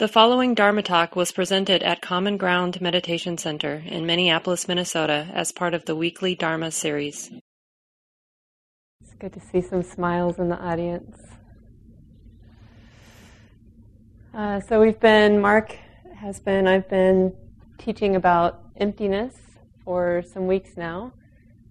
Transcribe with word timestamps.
The 0.00 0.08
following 0.08 0.54
Dharma 0.54 0.80
talk 0.80 1.14
was 1.14 1.30
presented 1.30 1.82
at 1.82 2.00
Common 2.00 2.38
Ground 2.38 2.80
Meditation 2.80 3.36
Center 3.36 3.82
in 3.84 4.06
Minneapolis, 4.06 4.66
Minnesota, 4.66 5.28
as 5.34 5.52
part 5.52 5.74
of 5.74 5.84
the 5.84 5.94
weekly 5.94 6.34
Dharma 6.34 6.70
series. 6.70 7.30
It's 9.02 9.12
good 9.18 9.34
to 9.34 9.40
see 9.40 9.60
some 9.60 9.82
smiles 9.82 10.38
in 10.38 10.48
the 10.48 10.56
audience. 10.56 11.20
Uh, 14.32 14.60
so 14.60 14.80
we've 14.80 14.98
been, 15.00 15.38
Mark 15.38 15.76
has 16.16 16.40
been, 16.40 16.66
I've 16.66 16.88
been 16.88 17.34
teaching 17.76 18.16
about 18.16 18.62
emptiness 18.78 19.36
for 19.84 20.24
some 20.32 20.46
weeks 20.46 20.78
now. 20.78 21.12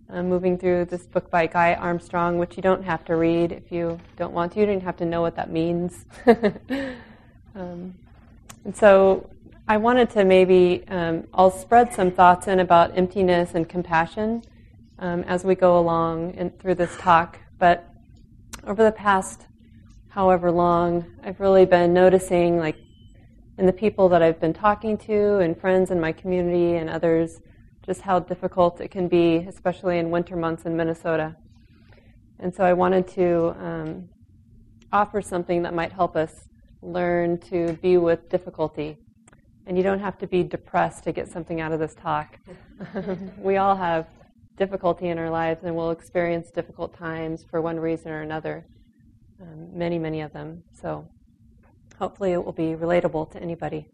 I'm 0.08 0.30
moving 0.30 0.56
through 0.60 0.86
this 0.86 1.08
book 1.08 1.32
by 1.32 1.48
Guy 1.48 1.74
Armstrong, 1.74 2.38
which 2.38 2.58
you 2.58 2.62
don't 2.62 2.84
have 2.84 3.04
to 3.06 3.16
read 3.16 3.52
if 3.52 3.72
you 3.72 4.00
don't 4.18 4.34
want 4.34 4.52
to. 4.52 4.60
You 4.60 4.68
don't 4.68 4.84
have 4.84 4.98
to 4.98 5.06
know 5.06 5.22
what 5.22 5.36
that 5.36 5.50
means. 5.50 6.06
um, 7.56 7.96
and 8.70 8.78
so 8.78 9.28
I 9.68 9.78
wanted 9.78 10.12
to 10.12 10.24
maybe, 10.24 10.84
um, 10.90 11.26
I'll 11.34 11.50
spread 11.50 11.92
some 11.92 12.12
thoughts 12.12 12.48
in 12.48 12.60
about 12.60 12.96
emptiness 12.96 13.56
and 13.56 13.68
compassion 13.68 14.44
um, 15.00 15.24
as 15.24 15.44
we 15.44 15.56
go 15.56 15.80
along 15.80 16.36
in, 16.36 16.52
through 16.52 16.76
this 16.76 16.96
talk. 16.98 17.40
But 17.58 17.92
over 18.68 18.84
the 18.84 18.92
past 18.92 19.48
however 20.10 20.52
long, 20.52 21.04
I've 21.24 21.40
really 21.40 21.66
been 21.66 21.96
noticing, 21.96 22.60
like, 22.60 22.76
in 23.58 23.66
the 23.66 23.74
people 23.74 24.08
that 24.10 24.22
I've 24.22 24.40
been 24.40 24.54
talking 24.54 25.00
to, 25.00 25.38
and 25.40 25.60
friends 25.60 25.90
in 25.90 26.00
my 26.00 26.12
community, 26.12 26.76
and 26.76 26.92
others, 26.92 27.42
just 27.84 28.02
how 28.02 28.20
difficult 28.20 28.82
it 28.82 28.92
can 28.92 29.08
be, 29.08 29.38
especially 29.38 29.98
in 29.98 30.12
winter 30.12 30.36
months 30.36 30.66
in 30.66 30.78
Minnesota. 30.78 31.36
And 32.38 32.54
so 32.54 32.64
I 32.64 32.74
wanted 32.74 33.08
to 33.08 33.56
um, 33.60 34.10
offer 34.94 35.24
something 35.24 35.64
that 35.64 35.74
might 35.74 35.92
help 35.92 36.16
us 36.16 36.49
learn 36.82 37.38
to 37.40 37.74
be 37.82 37.98
with 37.98 38.30
difficulty. 38.30 38.98
And 39.66 39.78
you 39.78 39.84
don't 39.84 40.00
have 40.00 40.18
to 40.20 40.28
be 40.28 40.44
depressed 40.44 41.04
to 41.04 41.12
get 41.12 41.28
something 41.28 41.62
out 41.62 41.72
of 41.72 41.80
this 41.80 41.94
talk. 41.96 42.40
we 43.38 43.58
all 43.58 43.76
have 43.76 44.08
difficulty 44.58 45.08
in 45.08 45.18
our 45.18 45.30
lives 45.30 45.64
and 45.64 45.76
we'll 45.76 45.92
experience 45.92 46.52
difficult 46.52 46.94
times 46.94 47.44
for 47.44 47.62
one 47.62 47.80
reason 47.80 48.12
or 48.12 48.22
another. 48.22 48.66
Um, 49.42 49.78
many, 49.78 49.98
many 49.98 50.22
of 50.22 50.34
them. 50.34 50.64
So 50.74 51.08
hopefully 51.98 52.34
it 52.34 52.44
will 52.44 52.52
be 52.52 52.76
relatable 52.76 53.32
to 53.32 53.42
anybody. 53.42 53.90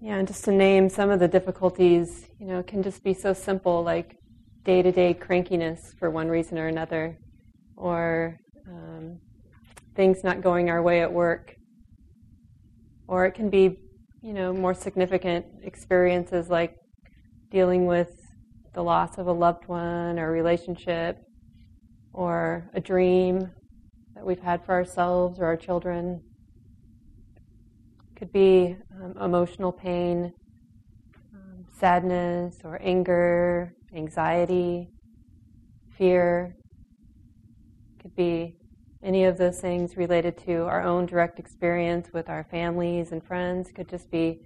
Yeah, 0.00 0.16
and 0.16 0.26
just 0.26 0.44
to 0.46 0.50
name 0.50 0.88
some 0.88 1.10
of 1.10 1.20
the 1.20 1.28
difficulties, 1.28 2.26
you 2.40 2.46
know, 2.46 2.60
can 2.64 2.82
just 2.82 3.04
be 3.04 3.14
so 3.14 3.32
simple, 3.32 3.84
like 3.84 4.16
day 4.64 4.82
to 4.82 4.92
day 4.92 5.14
crankiness 5.14 5.92
for 5.98 6.10
one 6.10 6.28
reason 6.28 6.58
or 6.58 6.68
another, 6.68 7.18
or 7.76 8.38
um, 8.68 9.18
things 9.96 10.22
not 10.22 10.40
going 10.40 10.70
our 10.70 10.82
way 10.82 11.02
at 11.02 11.12
work. 11.12 11.54
Or 13.08 13.26
it 13.26 13.32
can 13.32 13.50
be, 13.50 13.76
you 14.22 14.32
know, 14.32 14.52
more 14.52 14.74
significant 14.74 15.44
experiences 15.62 16.48
like 16.48 16.74
dealing 17.50 17.86
with 17.86 18.10
the 18.74 18.82
loss 18.82 19.18
of 19.18 19.26
a 19.26 19.32
loved 19.32 19.66
one 19.66 20.18
or 20.18 20.28
a 20.28 20.32
relationship 20.32 21.16
or 22.12 22.70
a 22.74 22.80
dream 22.80 23.50
that 24.14 24.24
we've 24.24 24.40
had 24.40 24.64
for 24.64 24.72
ourselves 24.72 25.40
or 25.40 25.44
our 25.46 25.56
children. 25.56 26.20
It 28.10 28.18
could 28.18 28.32
be 28.32 28.76
um, 29.02 29.14
emotional 29.20 29.72
pain, 29.72 30.32
um, 31.34 31.64
sadness 31.78 32.58
or 32.64 32.80
anger, 32.82 33.74
anxiety, 33.94 34.88
fear. 35.96 36.56
Could 38.00 38.14
be 38.16 38.56
any 39.02 39.24
of 39.24 39.36
those 39.36 39.60
things 39.60 39.96
related 39.96 40.36
to 40.46 40.64
our 40.64 40.82
own 40.82 41.06
direct 41.06 41.38
experience 41.38 42.08
with 42.12 42.28
our 42.28 42.44
families 42.44 43.12
and 43.12 43.22
friends. 43.24 43.70
Could 43.74 43.88
just 43.88 44.10
be 44.10 44.40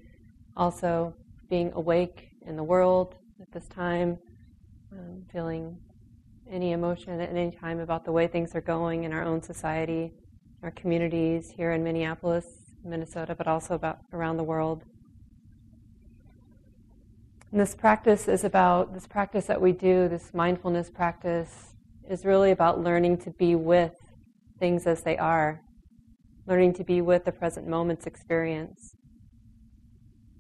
also 0.57 1.14
being 1.48 1.73
awake 1.74 2.29
in 2.46 2.57
the 2.57 2.64
world 2.64 3.17
at 3.40 3.51
this 3.52 3.68
time, 3.68 4.18
um, 4.92 5.23
feeling 5.33 5.77
any 6.51 6.73
emotion 6.73 7.20
at 7.20 7.28
any 7.28 7.51
time 7.51 7.80
about 7.80 8.05
the 8.05 8.13
way 8.13 8.27
things 8.27 8.55
are 8.55 8.61
going 8.61 9.05
in 9.05 9.13
our 9.13 9.24
own 9.24 9.42
society, 9.42 10.13
our 10.63 10.70
communities 10.70 11.51
here 11.51 11.73
in 11.73 11.83
Minneapolis, 11.83 12.46
Minnesota, 12.84 13.34
but 13.34 13.46
also 13.46 13.74
about 13.74 13.98
around 14.13 14.36
the 14.36 14.45
world. 14.45 14.84
And 17.56 17.62
this 17.62 17.74
practice 17.74 18.28
is 18.28 18.44
about, 18.44 18.92
this 18.92 19.06
practice 19.06 19.46
that 19.46 19.62
we 19.62 19.72
do, 19.72 20.08
this 20.08 20.34
mindfulness 20.34 20.90
practice, 20.90 21.72
is 22.06 22.27
really 22.27 22.50
about 22.50 22.84
learning 22.84 23.17
to 23.20 23.30
be 23.30 23.55
with 23.55 23.94
things 24.61 24.86
as 24.86 25.02
they 25.02 25.17
are, 25.17 25.62
learning 26.46 26.74
to 26.74 26.84
be 26.84 27.00
with 27.00 27.24
the 27.24 27.33
present 27.33 27.66
moment's 27.66 28.05
experience. 28.05 28.95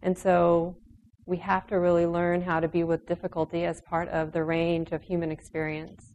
And 0.02 0.18
so 0.18 0.76
we 1.24 1.38
have 1.38 1.66
to 1.68 1.78
really 1.80 2.04
learn 2.04 2.42
how 2.42 2.60
to 2.60 2.68
be 2.68 2.84
with 2.84 3.06
difficulty 3.06 3.64
as 3.64 3.80
part 3.80 4.10
of 4.10 4.32
the 4.32 4.44
range 4.44 4.92
of 4.92 5.00
human 5.00 5.32
experience. 5.32 6.12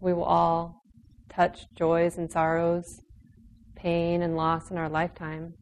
We 0.00 0.14
will 0.14 0.24
all 0.24 0.84
touch 1.28 1.66
joys 1.76 2.16
and 2.16 2.32
sorrows, 2.32 3.02
pain 3.76 4.22
and 4.22 4.36
loss 4.36 4.70
in 4.70 4.78
our 4.78 4.88
lifetime. 4.88 5.52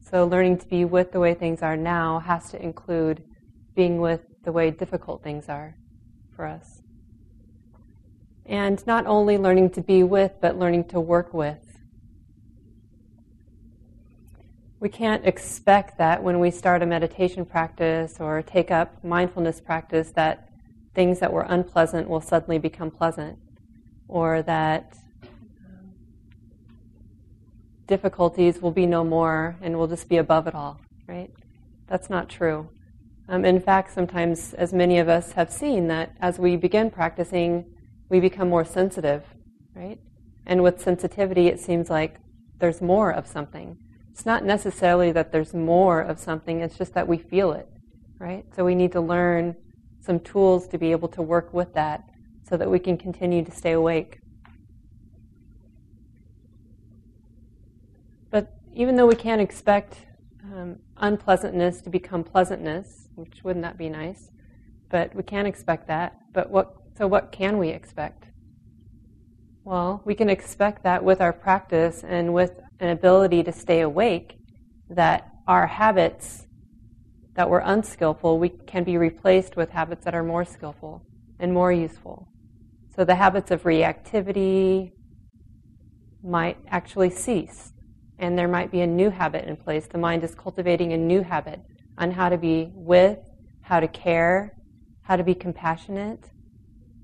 So 0.00 0.24
learning 0.24 0.60
to 0.60 0.66
be 0.66 0.86
with 0.86 1.12
the 1.12 1.20
way 1.20 1.34
things 1.34 1.60
are 1.60 1.76
now 1.76 2.20
has 2.20 2.50
to 2.52 2.62
include 2.62 3.22
being 3.74 4.00
with 4.00 4.20
the 4.44 4.52
way 4.52 4.70
difficult 4.70 5.22
things 5.22 5.48
are 5.48 5.76
for 6.34 6.46
us. 6.46 6.82
And 8.44 8.84
not 8.86 9.06
only 9.06 9.38
learning 9.38 9.70
to 9.70 9.80
be 9.80 10.02
with, 10.02 10.32
but 10.40 10.58
learning 10.58 10.84
to 10.88 11.00
work 11.00 11.32
with. 11.32 11.58
We 14.80 14.88
can't 14.88 15.24
expect 15.24 15.98
that 15.98 16.22
when 16.22 16.40
we 16.40 16.50
start 16.50 16.82
a 16.82 16.86
meditation 16.86 17.44
practice 17.44 18.16
or 18.18 18.42
take 18.42 18.72
up 18.72 19.04
mindfulness 19.04 19.60
practice 19.60 20.10
that 20.16 20.48
things 20.92 21.20
that 21.20 21.32
were 21.32 21.46
unpleasant 21.48 22.08
will 22.08 22.20
suddenly 22.20 22.58
become 22.58 22.90
pleasant 22.90 23.38
or 24.08 24.42
that 24.42 24.96
difficulties 27.86 28.60
will 28.60 28.72
be 28.72 28.86
no 28.86 29.04
more 29.04 29.56
and 29.62 29.78
we'll 29.78 29.86
just 29.86 30.08
be 30.08 30.16
above 30.16 30.46
it 30.46 30.54
all, 30.54 30.80
right? 31.06 31.30
That's 31.86 32.10
not 32.10 32.28
true. 32.28 32.68
Um, 33.28 33.44
in 33.44 33.60
fact, 33.60 33.94
sometimes, 33.94 34.52
as 34.54 34.72
many 34.72 34.98
of 34.98 35.08
us 35.08 35.32
have 35.32 35.50
seen, 35.50 35.88
that 35.88 36.16
as 36.20 36.38
we 36.38 36.56
begin 36.56 36.90
practicing, 36.90 37.64
we 38.08 38.20
become 38.20 38.48
more 38.48 38.64
sensitive, 38.64 39.24
right? 39.74 39.98
And 40.44 40.62
with 40.62 40.80
sensitivity, 40.80 41.46
it 41.46 41.60
seems 41.60 41.88
like 41.88 42.16
there's 42.58 42.82
more 42.82 43.12
of 43.12 43.26
something. 43.26 43.78
It's 44.10 44.26
not 44.26 44.44
necessarily 44.44 45.12
that 45.12 45.32
there's 45.32 45.54
more 45.54 46.00
of 46.00 46.18
something, 46.18 46.60
it's 46.60 46.76
just 46.76 46.94
that 46.94 47.08
we 47.08 47.16
feel 47.16 47.52
it, 47.52 47.68
right? 48.18 48.44
So 48.54 48.64
we 48.64 48.74
need 48.74 48.92
to 48.92 49.00
learn 49.00 49.56
some 50.00 50.20
tools 50.20 50.66
to 50.68 50.78
be 50.78 50.90
able 50.90 51.08
to 51.08 51.22
work 51.22 51.54
with 51.54 51.72
that 51.74 52.04
so 52.48 52.56
that 52.56 52.70
we 52.70 52.78
can 52.78 52.98
continue 52.98 53.44
to 53.44 53.50
stay 53.50 53.72
awake. 53.72 54.18
But 58.30 58.52
even 58.74 58.96
though 58.96 59.06
we 59.06 59.14
can't 59.14 59.40
expect 59.40 59.96
um, 60.44 60.80
unpleasantness 60.96 61.80
to 61.82 61.90
become 61.90 62.24
pleasantness, 62.24 63.01
which 63.14 63.42
wouldn't 63.44 63.64
that 63.64 63.78
be 63.78 63.88
nice? 63.88 64.30
But 64.90 65.14
we 65.14 65.22
can't 65.22 65.48
expect 65.48 65.88
that. 65.88 66.18
But 66.32 66.50
what? 66.50 66.74
So 66.96 67.06
what 67.06 67.32
can 67.32 67.58
we 67.58 67.68
expect? 67.68 68.26
Well, 69.64 70.02
we 70.04 70.14
can 70.14 70.28
expect 70.28 70.82
that 70.82 71.04
with 71.04 71.20
our 71.20 71.32
practice 71.32 72.04
and 72.06 72.34
with 72.34 72.60
an 72.80 72.90
ability 72.90 73.42
to 73.44 73.52
stay 73.52 73.80
awake, 73.80 74.36
that 74.90 75.28
our 75.46 75.66
habits 75.66 76.46
that 77.34 77.48
were 77.48 77.60
unskillful 77.64 78.38
we 78.38 78.50
can 78.50 78.84
be 78.84 78.96
replaced 78.98 79.56
with 79.56 79.70
habits 79.70 80.04
that 80.04 80.14
are 80.14 80.22
more 80.22 80.44
skillful 80.44 81.02
and 81.38 81.52
more 81.52 81.72
useful. 81.72 82.28
So 82.94 83.04
the 83.04 83.14
habits 83.14 83.50
of 83.50 83.62
reactivity 83.62 84.92
might 86.22 86.58
actually 86.68 87.10
cease 87.10 87.72
and 88.18 88.38
there 88.38 88.48
might 88.48 88.70
be 88.70 88.82
a 88.82 88.86
new 88.86 89.10
habit 89.10 89.46
in 89.46 89.56
place. 89.56 89.86
The 89.86 89.98
mind 89.98 90.22
is 90.22 90.34
cultivating 90.34 90.92
a 90.92 90.96
new 90.96 91.22
habit 91.22 91.60
on 91.98 92.10
how 92.10 92.28
to 92.28 92.38
be 92.38 92.70
with, 92.74 93.18
how 93.62 93.80
to 93.80 93.88
care, 93.88 94.56
how 95.02 95.16
to 95.16 95.24
be 95.24 95.34
compassionate. 95.34 96.30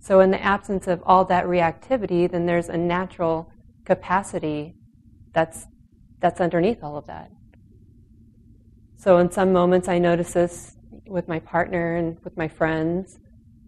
So, 0.00 0.20
in 0.20 0.30
the 0.30 0.42
absence 0.42 0.86
of 0.86 1.02
all 1.04 1.24
that 1.26 1.44
reactivity, 1.44 2.30
then 2.30 2.46
there's 2.46 2.68
a 2.68 2.76
natural 2.76 3.52
capacity 3.84 4.76
that's, 5.32 5.66
that's 6.20 6.40
underneath 6.40 6.82
all 6.82 6.96
of 6.96 7.06
that. 7.06 7.30
So, 8.96 9.18
in 9.18 9.30
some 9.30 9.52
moments, 9.52 9.88
I 9.88 9.98
notice 9.98 10.32
this 10.32 10.76
with 11.06 11.28
my 11.28 11.38
partner 11.40 11.96
and 11.96 12.18
with 12.24 12.36
my 12.36 12.48
friends. 12.48 13.18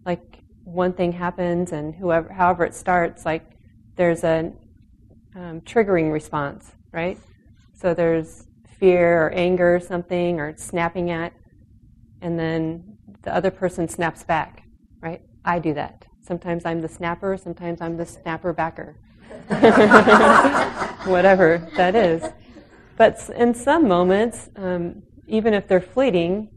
Like, 0.05 0.39
one 0.65 0.93
thing 0.93 1.13
happens, 1.13 1.73
and 1.73 1.95
whoever, 1.95 2.33
however 2.33 2.65
it 2.65 2.75
starts, 2.75 3.25
like, 3.25 3.45
there's 3.97 4.25
a 4.25 4.53
um, 5.35 5.61
triggering 5.61 6.13
response, 6.13 6.73
right? 6.93 7.19
So 7.75 7.95
there's 7.95 8.47
fear 8.81 9.27
or 9.27 9.31
anger 9.31 9.77
or 9.77 9.81
something 9.81 10.41
or 10.41 10.57
snapping 10.57 11.11
at, 11.11 11.33
and 12.23 12.39
then 12.39 12.97
the 13.23 13.35
other 13.35 13.51
person 13.51 13.87
snaps 13.87 14.25
back, 14.25 14.65
right? 15.03 15.21
I 15.45 15.59
do 15.59 15.75
that. 15.75 16.07
Sometimes 16.23 16.65
I'm 16.65 16.81
the 16.81 16.89
snapper, 16.89 17.37
sometimes 17.37 17.81
I'm 17.81 17.97
the 17.97 18.07
snapper 18.07 18.53
backer. 18.53 18.97
Whatever 21.07 21.69
that 21.77 21.95
is. 21.95 22.25
But 22.97 23.31
in 23.37 23.55
some 23.55 23.87
moments, 23.87 24.49
um, 24.57 25.03
even 25.27 25.55
if 25.55 25.69
they're 25.69 25.81
fleeting, 25.81 26.49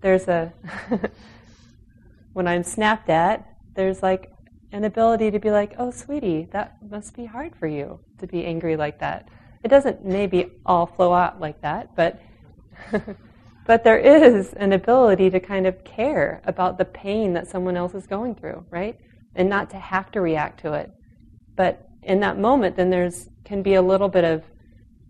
there's 0.00 0.28
a, 0.28 0.52
when 2.32 2.46
I'm 2.46 2.62
snapped 2.62 3.08
at, 3.08 3.46
there's 3.74 4.02
like 4.02 4.30
an 4.72 4.84
ability 4.84 5.30
to 5.30 5.38
be 5.38 5.50
like, 5.50 5.74
oh, 5.78 5.90
sweetie, 5.90 6.48
that 6.52 6.76
must 6.88 7.16
be 7.16 7.24
hard 7.24 7.56
for 7.56 7.66
you 7.66 8.00
to 8.18 8.26
be 8.26 8.44
angry 8.44 8.76
like 8.76 8.98
that. 9.00 9.28
It 9.62 9.68
doesn't 9.68 10.04
maybe 10.04 10.52
all 10.64 10.86
flow 10.86 11.12
out 11.12 11.40
like 11.40 11.60
that, 11.62 11.94
but 11.96 12.20
but 13.66 13.84
there 13.84 13.98
is 13.98 14.52
an 14.54 14.72
ability 14.72 15.30
to 15.30 15.40
kind 15.40 15.66
of 15.66 15.82
care 15.84 16.40
about 16.44 16.78
the 16.78 16.84
pain 16.84 17.32
that 17.34 17.48
someone 17.48 17.76
else 17.76 17.94
is 17.94 18.06
going 18.06 18.34
through, 18.34 18.64
right? 18.70 18.98
And 19.34 19.48
not 19.48 19.70
to 19.70 19.76
have 19.76 20.10
to 20.12 20.20
react 20.20 20.60
to 20.60 20.72
it. 20.74 20.90
But 21.56 21.88
in 22.02 22.20
that 22.20 22.38
moment, 22.38 22.76
then 22.76 22.90
there's 22.90 23.28
can 23.44 23.62
be 23.62 23.74
a 23.74 23.82
little 23.82 24.08
bit 24.08 24.24
of 24.24 24.44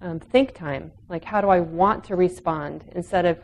um, 0.00 0.20
think 0.20 0.54
time. 0.54 0.92
Like, 1.08 1.24
how 1.24 1.40
do 1.40 1.48
I 1.48 1.60
want 1.60 2.04
to 2.04 2.16
respond 2.16 2.84
instead 2.94 3.26
of 3.26 3.38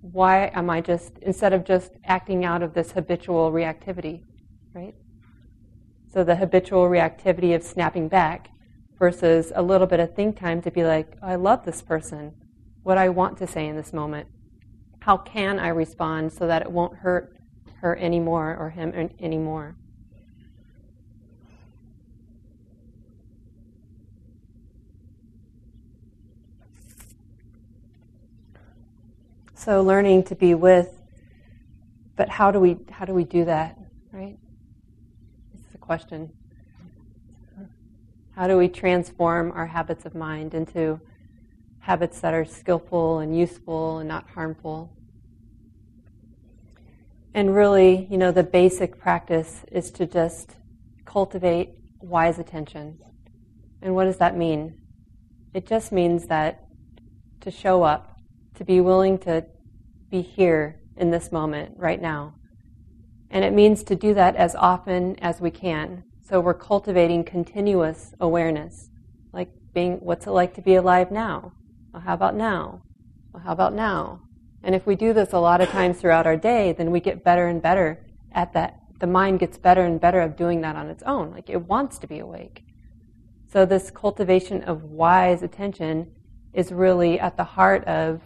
why 0.00 0.50
am 0.54 0.70
I 0.70 0.80
just 0.80 1.18
instead 1.18 1.52
of 1.52 1.64
just 1.64 1.92
acting 2.04 2.44
out 2.44 2.62
of 2.62 2.74
this 2.74 2.92
habitual 2.92 3.50
reactivity, 3.50 4.22
right? 4.72 4.94
So 6.12 6.24
the 6.24 6.36
habitual 6.36 6.84
reactivity 6.84 7.54
of 7.54 7.62
snapping 7.62 8.08
back 8.08 8.50
versus 8.98 9.52
a 9.54 9.62
little 9.62 9.86
bit 9.86 10.00
of 10.00 10.14
think 10.14 10.38
time 10.38 10.62
to 10.62 10.70
be 10.70 10.84
like, 10.84 11.16
I 11.22 11.34
love 11.34 11.64
this 11.64 11.82
person. 11.82 12.34
What 12.82 12.98
I 12.98 13.08
want 13.08 13.38
to 13.38 13.46
say 13.46 13.66
in 13.66 13.76
this 13.76 13.92
moment. 13.92 14.28
How 15.00 15.16
can 15.16 15.58
I 15.58 15.68
respond 15.68 16.32
so 16.32 16.46
that 16.46 16.62
it 16.62 16.70
won't 16.70 16.96
hurt 16.96 17.36
her 17.80 17.96
anymore 17.96 18.56
or 18.58 18.70
him 18.70 19.10
anymore? 19.20 19.76
So 29.54 29.82
learning 29.82 30.22
to 30.24 30.36
be 30.36 30.54
with, 30.54 31.02
but 32.14 32.28
how 32.28 32.52
do 32.52 32.60
we 32.60 32.76
how 32.88 33.04
do 33.04 33.12
we 33.12 33.24
do 33.24 33.44
that, 33.46 33.76
right? 34.12 34.38
This 35.52 35.66
is 35.66 35.74
a 35.74 35.78
question. 35.78 36.35
How 38.36 38.46
do 38.46 38.58
we 38.58 38.68
transform 38.68 39.50
our 39.52 39.64
habits 39.64 40.04
of 40.04 40.14
mind 40.14 40.52
into 40.52 41.00
habits 41.78 42.20
that 42.20 42.34
are 42.34 42.44
skillful 42.44 43.20
and 43.20 43.34
useful 43.34 43.96
and 43.96 44.06
not 44.06 44.28
harmful? 44.28 44.94
And 47.32 47.54
really, 47.54 48.06
you 48.10 48.18
know, 48.18 48.32
the 48.32 48.42
basic 48.42 48.98
practice 48.98 49.64
is 49.72 49.90
to 49.92 50.04
just 50.04 50.52
cultivate 51.06 51.70
wise 51.98 52.38
attention. 52.38 52.98
And 53.80 53.94
what 53.94 54.04
does 54.04 54.18
that 54.18 54.36
mean? 54.36 54.82
It 55.54 55.66
just 55.66 55.90
means 55.90 56.26
that 56.26 56.66
to 57.40 57.50
show 57.50 57.84
up, 57.84 58.18
to 58.56 58.66
be 58.66 58.82
willing 58.82 59.16
to 59.20 59.46
be 60.10 60.20
here 60.20 60.78
in 60.98 61.10
this 61.10 61.32
moment, 61.32 61.72
right 61.78 62.02
now. 62.02 62.34
And 63.30 63.46
it 63.46 63.54
means 63.54 63.82
to 63.84 63.96
do 63.96 64.12
that 64.12 64.36
as 64.36 64.54
often 64.54 65.18
as 65.20 65.40
we 65.40 65.50
can. 65.50 66.04
So 66.28 66.40
we're 66.40 66.54
cultivating 66.54 67.22
continuous 67.22 68.12
awareness, 68.18 68.90
like 69.32 69.48
being, 69.72 69.98
what's 70.00 70.26
it 70.26 70.32
like 70.32 70.54
to 70.54 70.60
be 70.60 70.74
alive 70.74 71.12
now? 71.12 71.52
Well, 71.92 72.02
how 72.02 72.14
about 72.14 72.34
now? 72.34 72.82
Well, 73.32 73.44
how 73.44 73.52
about 73.52 73.74
now? 73.74 74.22
And 74.64 74.74
if 74.74 74.86
we 74.86 74.96
do 74.96 75.12
this 75.12 75.32
a 75.32 75.38
lot 75.38 75.60
of 75.60 75.68
times 75.68 76.00
throughout 76.00 76.26
our 76.26 76.36
day, 76.36 76.72
then 76.72 76.90
we 76.90 76.98
get 76.98 77.22
better 77.22 77.46
and 77.46 77.62
better 77.62 78.04
at 78.32 78.52
that. 78.54 78.80
The 78.98 79.06
mind 79.06 79.38
gets 79.38 79.56
better 79.56 79.84
and 79.84 80.00
better 80.00 80.20
of 80.20 80.34
doing 80.34 80.62
that 80.62 80.74
on 80.74 80.88
its 80.88 81.04
own. 81.04 81.30
Like 81.30 81.48
it 81.48 81.62
wants 81.68 81.96
to 81.98 82.08
be 82.08 82.18
awake. 82.18 82.64
So 83.52 83.64
this 83.64 83.92
cultivation 83.92 84.64
of 84.64 84.82
wise 84.82 85.44
attention 85.44 86.12
is 86.52 86.72
really 86.72 87.20
at 87.20 87.36
the 87.36 87.44
heart 87.44 87.84
of 87.84 88.20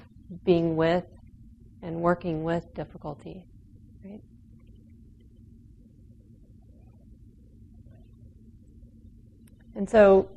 being 0.46 0.74
with 0.74 1.04
and 1.82 2.00
working 2.00 2.44
with 2.44 2.72
difficulty. 2.72 3.44
Right? 4.02 4.22
And 9.74 9.88
so 9.88 10.28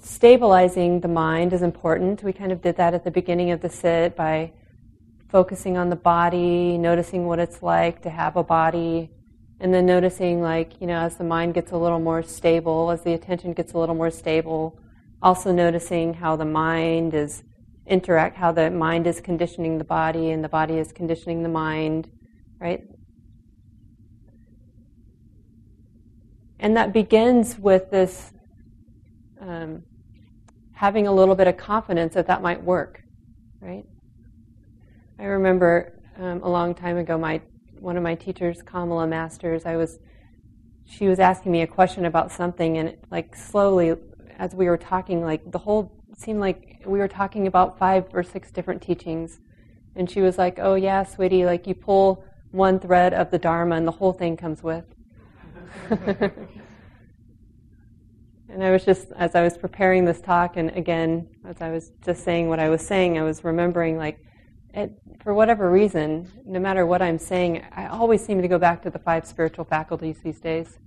stabilizing 0.00 1.00
the 1.00 1.08
mind 1.08 1.52
is 1.52 1.62
important. 1.62 2.22
We 2.22 2.32
kind 2.32 2.52
of 2.52 2.62
did 2.62 2.76
that 2.76 2.94
at 2.94 3.04
the 3.04 3.10
beginning 3.10 3.50
of 3.50 3.60
the 3.60 3.68
sit 3.68 4.16
by 4.16 4.52
focusing 5.28 5.76
on 5.76 5.90
the 5.90 5.96
body, 5.96 6.76
noticing 6.76 7.26
what 7.26 7.38
it's 7.38 7.62
like 7.62 8.02
to 8.02 8.10
have 8.10 8.36
a 8.36 8.42
body, 8.42 9.10
and 9.60 9.72
then 9.72 9.86
noticing, 9.86 10.40
like, 10.40 10.80
you 10.80 10.86
know, 10.86 10.98
as 10.98 11.16
the 11.16 11.24
mind 11.24 11.54
gets 11.54 11.70
a 11.70 11.76
little 11.76 12.00
more 12.00 12.22
stable, 12.22 12.90
as 12.90 13.02
the 13.02 13.12
attention 13.12 13.52
gets 13.52 13.72
a 13.74 13.78
little 13.78 13.94
more 13.94 14.10
stable, 14.10 14.80
also 15.22 15.52
noticing 15.52 16.14
how 16.14 16.34
the 16.34 16.44
mind 16.44 17.14
is 17.14 17.44
interact, 17.86 18.36
how 18.36 18.50
the 18.52 18.70
mind 18.70 19.06
is 19.06 19.20
conditioning 19.20 19.78
the 19.78 19.84
body 19.84 20.30
and 20.30 20.42
the 20.42 20.48
body 20.48 20.78
is 20.78 20.92
conditioning 20.92 21.42
the 21.42 21.48
mind, 21.48 22.10
right? 22.58 22.84
And 26.62 26.76
that 26.76 26.92
begins 26.92 27.58
with 27.58 27.90
this 27.90 28.32
um, 29.40 29.82
having 30.74 31.06
a 31.06 31.12
little 31.12 31.34
bit 31.34 31.48
of 31.48 31.56
confidence 31.56 32.12
that 32.14 32.26
that 32.26 32.42
might 32.42 32.62
work, 32.62 33.02
right? 33.62 33.84
I 35.18 35.24
remember 35.24 35.98
um, 36.18 36.42
a 36.42 36.48
long 36.48 36.74
time 36.74 36.98
ago, 36.98 37.16
my 37.16 37.40
one 37.78 37.96
of 37.96 38.02
my 38.02 38.14
teachers, 38.14 38.60
Kamala 38.60 39.06
Masters, 39.06 39.64
I 39.64 39.76
was 39.76 39.98
she 40.84 41.08
was 41.08 41.18
asking 41.18 41.50
me 41.50 41.62
a 41.62 41.66
question 41.66 42.04
about 42.04 42.30
something, 42.30 42.76
and 42.76 42.90
it, 42.90 43.04
like 43.10 43.34
slowly, 43.34 43.94
as 44.38 44.54
we 44.54 44.66
were 44.66 44.76
talking, 44.76 45.22
like 45.22 45.50
the 45.50 45.58
whole 45.58 45.90
seemed 46.14 46.40
like 46.40 46.82
we 46.84 46.98
were 46.98 47.08
talking 47.08 47.46
about 47.46 47.78
five 47.78 48.04
or 48.12 48.22
six 48.22 48.50
different 48.50 48.82
teachings, 48.82 49.40
and 49.96 50.10
she 50.10 50.20
was 50.20 50.36
like, 50.36 50.58
"Oh 50.58 50.74
yeah, 50.74 51.04
sweetie, 51.04 51.46
like 51.46 51.66
you 51.66 51.74
pull 51.74 52.22
one 52.50 52.78
thread 52.78 53.14
of 53.14 53.30
the 53.30 53.38
Dharma, 53.38 53.76
and 53.76 53.86
the 53.86 53.92
whole 53.92 54.12
thing 54.12 54.36
comes 54.36 54.62
with." 54.62 54.84
and 58.48 58.62
I 58.62 58.70
was 58.70 58.84
just, 58.84 59.08
as 59.16 59.34
I 59.34 59.42
was 59.42 59.56
preparing 59.56 60.04
this 60.04 60.20
talk, 60.20 60.56
and 60.56 60.70
again, 60.70 61.28
as 61.46 61.60
I 61.60 61.70
was 61.70 61.92
just 62.04 62.24
saying 62.24 62.48
what 62.48 62.58
I 62.58 62.68
was 62.68 62.86
saying, 62.86 63.18
I 63.18 63.22
was 63.22 63.44
remembering 63.44 63.96
like, 63.96 64.18
it, 64.72 64.92
for 65.22 65.34
whatever 65.34 65.70
reason, 65.70 66.30
no 66.46 66.60
matter 66.60 66.86
what 66.86 67.02
I'm 67.02 67.18
saying, 67.18 67.64
I 67.72 67.86
always 67.86 68.24
seem 68.24 68.40
to 68.40 68.48
go 68.48 68.58
back 68.58 68.82
to 68.82 68.90
the 68.90 68.98
five 68.98 69.26
spiritual 69.26 69.64
faculties 69.64 70.18
these 70.22 70.40
days. 70.40 70.78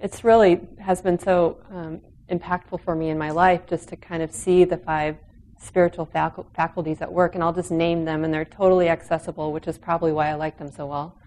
It's 0.00 0.22
really 0.24 0.60
has 0.78 1.00
been 1.00 1.18
so 1.18 1.58
um, 1.70 2.00
impactful 2.30 2.80
for 2.82 2.94
me 2.94 3.08
in 3.08 3.18
my 3.18 3.30
life 3.30 3.66
just 3.66 3.88
to 3.88 3.96
kind 3.96 4.22
of 4.22 4.32
see 4.32 4.64
the 4.64 4.76
five 4.76 5.16
spiritual 5.60 6.08
faculties 6.54 7.02
at 7.02 7.12
work, 7.12 7.34
and 7.34 7.42
I'll 7.42 7.52
just 7.52 7.70
name 7.70 8.04
them, 8.04 8.24
and 8.24 8.32
they're 8.32 8.44
totally 8.44 8.88
accessible, 8.88 9.52
which 9.52 9.66
is 9.66 9.76
probably 9.76 10.12
why 10.12 10.28
I 10.28 10.34
like 10.34 10.58
them 10.58 10.70
so 10.70 10.86
well. 10.86 11.18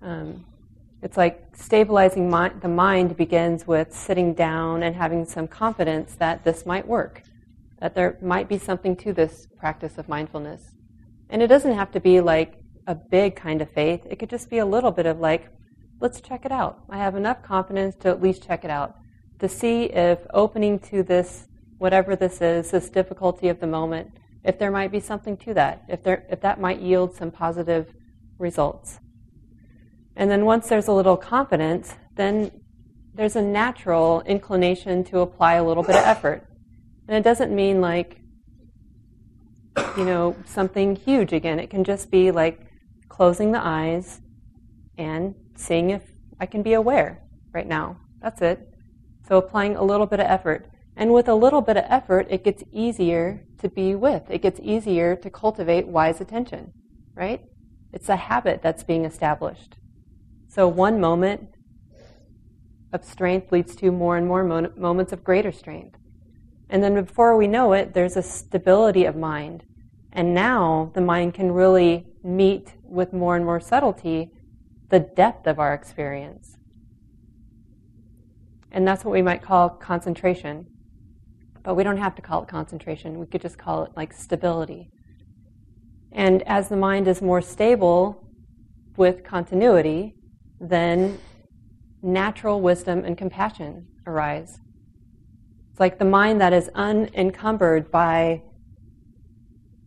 Um, 0.00 0.44
it's 1.04 1.18
like 1.18 1.44
stabilizing 1.54 2.30
the 2.30 2.68
mind 2.68 3.14
begins 3.14 3.66
with 3.66 3.94
sitting 3.94 4.32
down 4.32 4.82
and 4.82 4.96
having 4.96 5.26
some 5.26 5.46
confidence 5.46 6.14
that 6.14 6.44
this 6.44 6.64
might 6.64 6.88
work, 6.88 7.22
that 7.78 7.94
there 7.94 8.16
might 8.22 8.48
be 8.48 8.56
something 8.56 8.96
to 8.96 9.12
this 9.12 9.46
practice 9.58 9.98
of 9.98 10.08
mindfulness. 10.08 10.62
And 11.28 11.42
it 11.42 11.48
doesn't 11.48 11.74
have 11.74 11.92
to 11.92 12.00
be 12.00 12.22
like 12.22 12.54
a 12.86 12.94
big 12.94 13.36
kind 13.36 13.60
of 13.60 13.70
faith, 13.70 14.06
it 14.08 14.18
could 14.18 14.30
just 14.30 14.48
be 14.48 14.58
a 14.58 14.64
little 14.64 14.92
bit 14.92 15.04
of 15.04 15.20
like, 15.20 15.50
let's 16.00 16.22
check 16.22 16.46
it 16.46 16.52
out. 16.52 16.82
I 16.88 16.96
have 16.96 17.16
enough 17.16 17.42
confidence 17.42 17.96
to 17.96 18.08
at 18.08 18.22
least 18.22 18.46
check 18.46 18.64
it 18.64 18.70
out 18.70 18.94
to 19.40 19.48
see 19.48 19.84
if 19.84 20.20
opening 20.32 20.78
to 20.78 21.02
this, 21.02 21.48
whatever 21.76 22.16
this 22.16 22.40
is, 22.40 22.70
this 22.70 22.88
difficulty 22.88 23.48
of 23.48 23.60
the 23.60 23.66
moment, 23.66 24.08
if 24.42 24.58
there 24.58 24.70
might 24.70 24.90
be 24.90 25.00
something 25.00 25.36
to 25.36 25.52
that, 25.52 25.82
if, 25.86 26.02
there, 26.02 26.24
if 26.30 26.40
that 26.40 26.58
might 26.58 26.80
yield 26.80 27.14
some 27.14 27.30
positive 27.30 27.92
results. 28.38 29.00
And 30.16 30.30
then 30.30 30.44
once 30.44 30.68
there's 30.68 30.88
a 30.88 30.92
little 30.92 31.16
confidence, 31.16 31.94
then 32.14 32.50
there's 33.14 33.36
a 33.36 33.42
natural 33.42 34.22
inclination 34.22 35.04
to 35.04 35.20
apply 35.20 35.54
a 35.54 35.64
little 35.64 35.82
bit 35.82 35.96
of 35.96 36.04
effort. 36.04 36.46
And 37.08 37.16
it 37.16 37.22
doesn't 37.22 37.54
mean 37.54 37.80
like, 37.80 38.20
you 39.96 40.04
know, 40.04 40.36
something 40.44 40.96
huge 40.96 41.32
again. 41.32 41.58
It 41.58 41.70
can 41.70 41.84
just 41.84 42.10
be 42.10 42.30
like 42.30 42.60
closing 43.08 43.52
the 43.52 43.64
eyes 43.64 44.20
and 44.98 45.34
seeing 45.56 45.90
if 45.90 46.02
I 46.40 46.46
can 46.46 46.62
be 46.62 46.74
aware 46.74 47.22
right 47.52 47.66
now. 47.66 47.98
That's 48.20 48.40
it. 48.42 48.68
So 49.28 49.36
applying 49.38 49.76
a 49.76 49.82
little 49.82 50.06
bit 50.06 50.20
of 50.20 50.26
effort. 50.26 50.68
And 50.96 51.12
with 51.12 51.28
a 51.28 51.34
little 51.34 51.60
bit 51.60 51.76
of 51.76 51.84
effort, 51.88 52.26
it 52.30 52.44
gets 52.44 52.62
easier 52.72 53.44
to 53.58 53.68
be 53.68 53.94
with. 53.94 54.22
It 54.30 54.42
gets 54.42 54.60
easier 54.62 55.16
to 55.16 55.30
cultivate 55.30 55.88
wise 55.88 56.20
attention, 56.20 56.72
right? 57.14 57.42
It's 57.92 58.08
a 58.08 58.16
habit 58.16 58.62
that's 58.62 58.84
being 58.84 59.04
established. 59.04 59.76
So 60.54 60.68
one 60.68 61.00
moment 61.00 61.48
of 62.92 63.04
strength 63.04 63.50
leads 63.50 63.74
to 63.74 63.90
more 63.90 64.16
and 64.16 64.24
more 64.24 64.44
mo- 64.44 64.72
moments 64.76 65.12
of 65.12 65.24
greater 65.24 65.50
strength. 65.50 65.98
And 66.70 66.80
then 66.80 66.94
before 66.94 67.36
we 67.36 67.48
know 67.48 67.72
it, 67.72 67.92
there's 67.92 68.16
a 68.16 68.22
stability 68.22 69.04
of 69.04 69.16
mind. 69.16 69.64
And 70.12 70.32
now 70.32 70.92
the 70.94 71.00
mind 71.00 71.34
can 71.34 71.50
really 71.50 72.06
meet 72.22 72.72
with 72.84 73.12
more 73.12 73.34
and 73.34 73.44
more 73.44 73.58
subtlety 73.58 74.30
the 74.90 75.00
depth 75.00 75.48
of 75.48 75.58
our 75.58 75.74
experience. 75.74 76.56
And 78.70 78.86
that's 78.86 79.04
what 79.04 79.10
we 79.10 79.22
might 79.22 79.42
call 79.42 79.70
concentration. 79.70 80.68
But 81.64 81.74
we 81.74 81.82
don't 81.82 81.96
have 81.96 82.14
to 82.14 82.22
call 82.22 82.44
it 82.44 82.48
concentration. 82.48 83.18
We 83.18 83.26
could 83.26 83.42
just 83.42 83.58
call 83.58 83.82
it 83.82 83.90
like 83.96 84.12
stability. 84.12 84.88
And 86.12 86.42
as 86.42 86.68
the 86.68 86.76
mind 86.76 87.08
is 87.08 87.20
more 87.20 87.42
stable 87.42 88.30
with 88.96 89.24
continuity, 89.24 90.14
then 90.60 91.18
natural 92.02 92.60
wisdom 92.60 93.04
and 93.04 93.16
compassion 93.16 93.86
arise. 94.06 94.60
It's 95.70 95.80
like 95.80 95.98
the 95.98 96.04
mind 96.04 96.40
that 96.40 96.52
is 96.52 96.68
unencumbered 96.74 97.90
by 97.90 98.42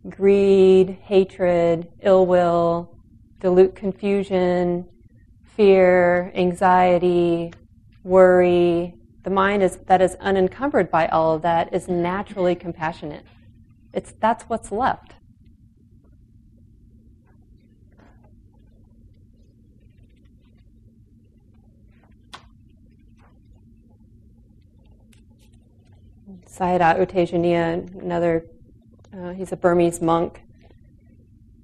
greed, 0.10 0.98
hatred, 1.02 1.88
ill 2.02 2.26
will, 2.26 2.98
dilute 3.40 3.76
confusion, 3.76 4.86
fear, 5.56 6.32
anxiety, 6.36 7.54
worry. 8.04 8.96
The 9.24 9.30
mind 9.30 9.64
is, 9.64 9.78
that 9.88 10.02
is 10.02 10.16
unencumbered 10.16 10.90
by 10.90 11.08
all 11.08 11.36
of 11.36 11.42
that 11.44 11.74
is 11.74 11.88
naturally 11.88 12.56
compassionate. 12.56 13.26
It's, 13.94 14.14
that's 14.20 14.44
what's 14.46 14.72
left. 14.72 15.14
Sayadaw 26.58 27.00
U 27.00 27.06
Tejaniya, 27.06 28.02
another, 28.02 28.46
uh, 29.16 29.34
he's 29.34 29.52
a 29.52 29.56
Burmese 29.56 30.02
monk. 30.02 30.42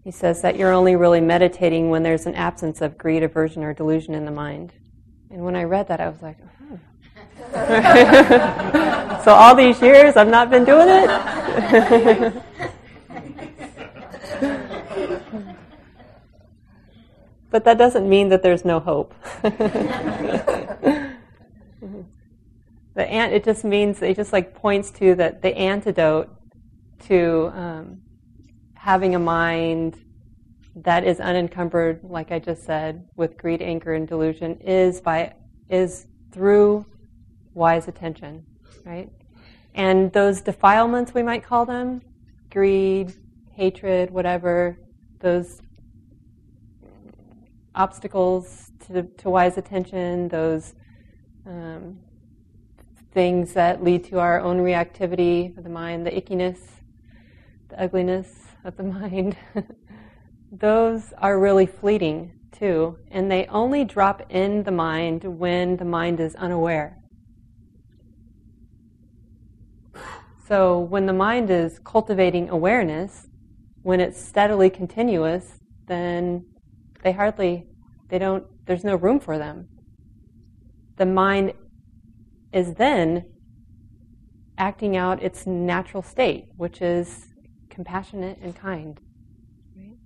He 0.04 0.12
says 0.12 0.44
that 0.44 0.56
you're 0.56 0.72
only 0.72 0.96
really 0.96 1.22
meditating 1.22 1.90
when 1.90 2.04
there's 2.04 2.28
an 2.28 2.36
absence 2.36 2.80
of 2.82 2.96
greed, 2.98 3.24
aversion, 3.24 3.64
or 3.64 3.74
delusion 3.74 4.14
in 4.14 4.26
the 4.26 4.32
mind. 4.32 4.74
And 5.32 5.44
when 5.44 5.56
I 5.56 5.64
read 5.64 5.88
that, 5.88 6.00
I 6.00 6.10
was 6.10 6.22
like, 6.22 6.38
oh. 6.72 6.80
so 9.24 9.34
all 9.34 9.56
these 9.56 9.82
years 9.82 10.16
I've 10.16 10.28
not 10.28 10.52
been 10.52 10.64
doing 10.64 10.90
it? 10.90 11.08
but 17.50 17.66
that 17.66 17.80
doesn't 17.80 18.08
mean 18.08 18.30
that 18.30 18.44
there's 18.44 18.64
no 18.64 18.80
hope. 18.80 19.16
the 22.96 23.10
ant 23.10 23.34
it 23.34 23.44
just 23.44 23.64
means 23.64 24.02
it 24.02 24.16
just 24.16 24.34
like 24.34 24.54
points 24.54 24.92
to 24.92 25.16
that 25.16 25.42
the 25.42 25.56
antidote 25.58 26.30
to 27.08 27.52
um, 27.56 28.02
having 28.76 29.16
a 29.16 29.20
mind 29.20 29.98
that 30.76 31.04
is 31.04 31.20
unencumbered, 31.20 32.00
like 32.04 32.32
I 32.32 32.40
just 32.40 32.64
said, 32.64 33.08
with 33.16 33.38
greed, 33.38 33.62
anger, 33.62 33.94
and 33.94 34.08
delusion, 34.08 34.60
is 34.62 35.02
by 35.02 35.34
is 35.70 36.08
through 36.32 36.86
wise 37.54 37.88
attention, 37.88 38.46
right? 38.86 39.10
And 39.76 40.12
those 40.14 40.42
defilements, 40.42 41.14
we 41.14 41.24
might 41.24 41.44
call 41.44 41.66
them, 41.66 42.02
greed, 42.52 43.14
hatred, 43.54 44.10
whatever, 44.12 44.80
those 45.20 45.62
obstacles 47.76 48.72
to, 48.88 49.04
to 49.04 49.30
wise 49.30 49.58
attention, 49.58 50.28
those 50.28 50.74
um, 51.46 52.00
things 53.14 53.54
that 53.54 53.84
lead 53.84 54.04
to 54.06 54.20
our 54.20 54.40
own 54.40 54.58
reactivity 54.58 55.56
of 55.58 55.64
the 55.64 55.70
mind, 55.70 56.06
the 56.06 56.12
ickiness, 56.12 56.58
the 57.70 57.82
ugliness 57.82 58.28
of 58.64 58.76
the 58.76 58.84
mind, 59.00 59.38
those 60.52 61.14
are 61.20 61.40
really 61.40 61.66
fleeting 61.66 62.32
too. 62.52 62.98
And 63.12 63.32
they 63.32 63.46
only 63.48 63.86
drop 63.86 64.24
in 64.30 64.64
the 64.64 64.72
mind 64.72 65.24
when 65.24 65.78
the 65.78 65.86
mind 65.86 66.20
is 66.20 66.36
unaware. 66.36 66.98
So 70.48 70.80
when 70.80 71.06
the 71.06 71.14
mind 71.14 71.50
is 71.50 71.80
cultivating 71.80 72.50
awareness, 72.50 73.28
when 73.82 74.00
it's 74.00 74.22
steadily 74.22 74.70
continuous, 74.70 75.60
then 75.88 76.46
they 77.04 77.12
hardly, 77.12 77.68
they 78.10 78.20
don't, 78.20 78.44
there's 78.66 78.84
no 78.84 78.96
room 78.96 79.20
for 79.20 79.38
them. 79.38 79.68
The 80.98 81.06
mind 81.06 81.54
is 82.54 82.76
then 82.76 83.26
acting 84.58 84.96
out 84.96 85.22
its 85.22 85.48
natural 85.48 86.04
state, 86.04 86.46
which 86.56 86.82
is 86.82 87.28
compassionate 87.70 88.38
and 88.42 88.56
kind. 88.56 89.02
Right? 89.76 89.98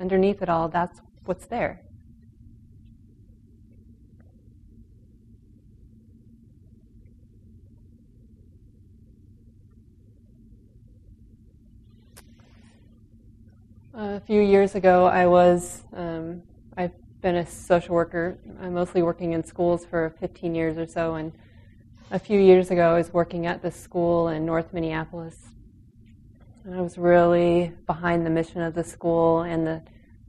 Underneath 0.00 0.40
it 0.40 0.48
all, 0.48 0.68
that's 0.68 1.00
what's 1.26 1.46
there. 1.46 1.82
A 13.92 14.20
few 14.20 14.42
years 14.42 14.74
ago, 14.74 15.06
I 15.06 15.26
was 15.26 15.82
um, 15.94 16.42
I've 16.76 16.92
been 17.22 17.36
a 17.36 17.46
social 17.46 17.94
worker. 17.94 18.38
I'm 18.60 18.74
mostly 18.74 19.02
working 19.02 19.32
in 19.32 19.42
schools 19.42 19.86
for 19.86 20.14
15 20.20 20.54
years 20.54 20.76
or 20.76 20.86
so, 20.86 21.14
and 21.14 21.32
a 22.10 22.18
few 22.20 22.38
years 22.38 22.70
ago, 22.70 22.90
I 22.90 22.94
was 22.98 23.12
working 23.12 23.46
at 23.46 23.62
this 23.62 23.74
school 23.74 24.28
in 24.28 24.46
North 24.46 24.72
Minneapolis. 24.72 25.36
And 26.64 26.74
I 26.74 26.80
was 26.80 26.98
really 26.98 27.72
behind 27.86 28.24
the 28.24 28.30
mission 28.30 28.60
of 28.60 28.74
the 28.74 28.84
school 28.84 29.42
and 29.42 29.66
the 29.66 29.82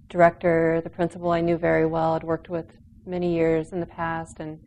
director, 0.10 0.82
the 0.84 0.90
principal 0.90 1.32
I 1.32 1.42
knew 1.42 1.58
very 1.58 1.86
well, 1.86 2.14
I'd 2.14 2.24
worked 2.24 2.50
with 2.50 2.66
many 3.06 3.34
years 3.34 3.74
in 3.74 3.80
the 3.80 3.86
past, 3.86 4.40
and 4.40 4.60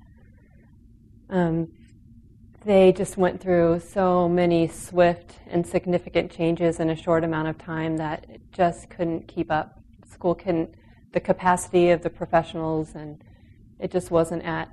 um, 1.28 1.68
they 2.64 2.92
just 2.92 3.16
went 3.16 3.40
through 3.40 3.80
so 3.80 4.28
many 4.28 4.68
swift 4.68 5.34
and 5.48 5.66
significant 5.66 6.30
changes 6.30 6.78
in 6.78 6.90
a 6.90 6.96
short 6.96 7.24
amount 7.24 7.48
of 7.48 7.58
time 7.58 7.96
that 7.96 8.26
it 8.28 8.40
just 8.52 8.88
couldn't 8.88 9.26
keep 9.26 9.50
up. 9.50 9.80
School 10.10 10.34
couldn't, 10.34 10.74
the 11.12 11.20
capacity 11.20 11.90
of 11.90 12.02
the 12.02 12.10
professionals, 12.10 12.94
and 12.94 13.22
it 13.78 13.90
just 13.90 14.10
wasn't 14.10 14.44
at 14.44 14.70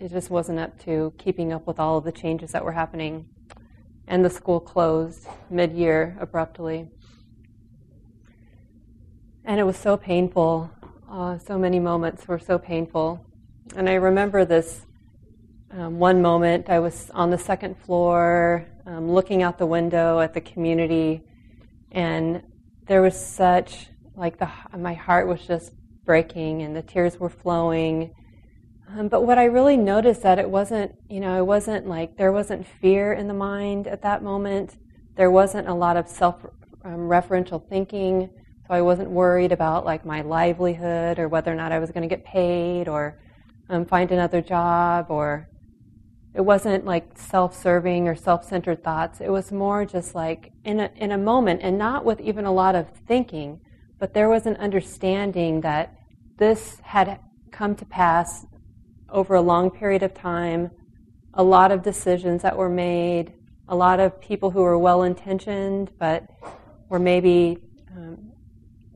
it 0.00 0.10
just 0.10 0.30
wasn't 0.30 0.58
up 0.58 0.78
to 0.84 1.12
keeping 1.18 1.52
up 1.52 1.66
with 1.66 1.80
all 1.80 1.98
of 1.98 2.04
the 2.04 2.12
changes 2.12 2.52
that 2.52 2.64
were 2.64 2.72
happening. 2.72 3.26
And 4.06 4.24
the 4.24 4.30
school 4.30 4.60
closed 4.60 5.26
mid 5.50 5.72
year 5.72 6.16
abruptly. 6.20 6.88
And 9.44 9.58
it 9.58 9.64
was 9.64 9.76
so 9.76 9.96
painful. 9.96 10.70
Uh, 11.10 11.38
so 11.38 11.58
many 11.58 11.80
moments 11.80 12.28
were 12.28 12.38
so 12.38 12.58
painful. 12.58 13.24
And 13.76 13.88
I 13.88 13.94
remember 13.94 14.44
this 14.44 14.86
um, 15.70 15.98
one 15.98 16.22
moment. 16.22 16.70
I 16.70 16.78
was 16.78 17.10
on 17.10 17.30
the 17.30 17.38
second 17.38 17.76
floor 17.76 18.66
um, 18.86 19.10
looking 19.10 19.42
out 19.42 19.58
the 19.58 19.66
window 19.66 20.20
at 20.20 20.32
the 20.32 20.40
community, 20.40 21.22
and 21.92 22.42
there 22.86 23.02
was 23.02 23.18
such, 23.18 23.88
like, 24.16 24.38
the, 24.38 24.48
my 24.78 24.94
heart 24.94 25.28
was 25.28 25.46
just 25.46 25.72
breaking, 26.04 26.62
and 26.62 26.74
the 26.74 26.82
tears 26.82 27.18
were 27.18 27.28
flowing 27.28 28.14
um, 28.96 29.08
but 29.08 29.24
what 29.24 29.38
I 29.38 29.44
really 29.44 29.76
noticed 29.76 30.22
that 30.22 30.38
it 30.38 30.48
wasn't, 30.48 30.94
you 31.08 31.20
know, 31.20 31.38
it 31.38 31.46
wasn't 31.46 31.86
like 31.86 32.16
there 32.16 32.32
wasn't 32.32 32.66
fear 32.66 33.12
in 33.12 33.28
the 33.28 33.34
mind 33.34 33.86
at 33.86 34.02
that 34.02 34.22
moment. 34.22 34.76
There 35.16 35.30
wasn't 35.30 35.68
a 35.68 35.74
lot 35.74 35.96
of 35.96 36.08
self-referential 36.08 37.54
um, 37.54 37.68
thinking, 37.68 38.30
so 38.66 38.74
I 38.74 38.80
wasn't 38.80 39.10
worried 39.10 39.52
about 39.52 39.84
like 39.84 40.06
my 40.06 40.22
livelihood 40.22 41.18
or 41.18 41.28
whether 41.28 41.52
or 41.52 41.54
not 41.54 41.72
I 41.72 41.78
was 41.78 41.90
going 41.90 42.08
to 42.08 42.14
get 42.14 42.24
paid 42.24 42.88
or 42.88 43.20
um, 43.68 43.84
find 43.84 44.10
another 44.10 44.40
job 44.40 45.06
or 45.10 45.48
it 46.34 46.40
wasn't 46.40 46.84
like 46.84 47.18
self-serving 47.18 48.08
or 48.08 48.14
self-centered 48.14 48.84
thoughts. 48.84 49.20
It 49.20 49.30
was 49.30 49.50
more 49.50 49.84
just 49.84 50.14
like 50.14 50.52
in 50.64 50.80
a 50.80 50.90
in 50.96 51.12
a 51.12 51.18
moment, 51.18 51.60
and 51.62 51.76
not 51.76 52.04
with 52.04 52.20
even 52.20 52.44
a 52.44 52.52
lot 52.52 52.74
of 52.74 52.88
thinking, 53.06 53.60
but 53.98 54.14
there 54.14 54.28
was 54.28 54.46
an 54.46 54.56
understanding 54.56 55.62
that 55.62 55.94
this 56.38 56.78
had 56.84 57.18
come 57.50 57.74
to 57.74 57.84
pass 57.84 58.46
over 59.10 59.34
a 59.34 59.40
long 59.40 59.70
period 59.70 60.02
of 60.02 60.14
time, 60.14 60.70
a 61.34 61.42
lot 61.42 61.72
of 61.72 61.82
decisions 61.82 62.42
that 62.42 62.56
were 62.56 62.68
made, 62.68 63.32
a 63.68 63.76
lot 63.76 64.00
of 64.00 64.20
people 64.20 64.50
who 64.50 64.62
were 64.62 64.78
well 64.78 65.02
intentioned, 65.02 65.90
but 65.98 66.26
were 66.88 66.98
maybe 66.98 67.58
um, 67.96 68.32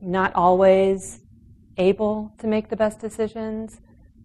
not 0.01 0.33
always 0.35 1.19
able 1.77 2.33
to 2.39 2.47
make 2.47 2.69
the 2.69 2.75
best 2.75 2.99
decisions. 2.99 3.79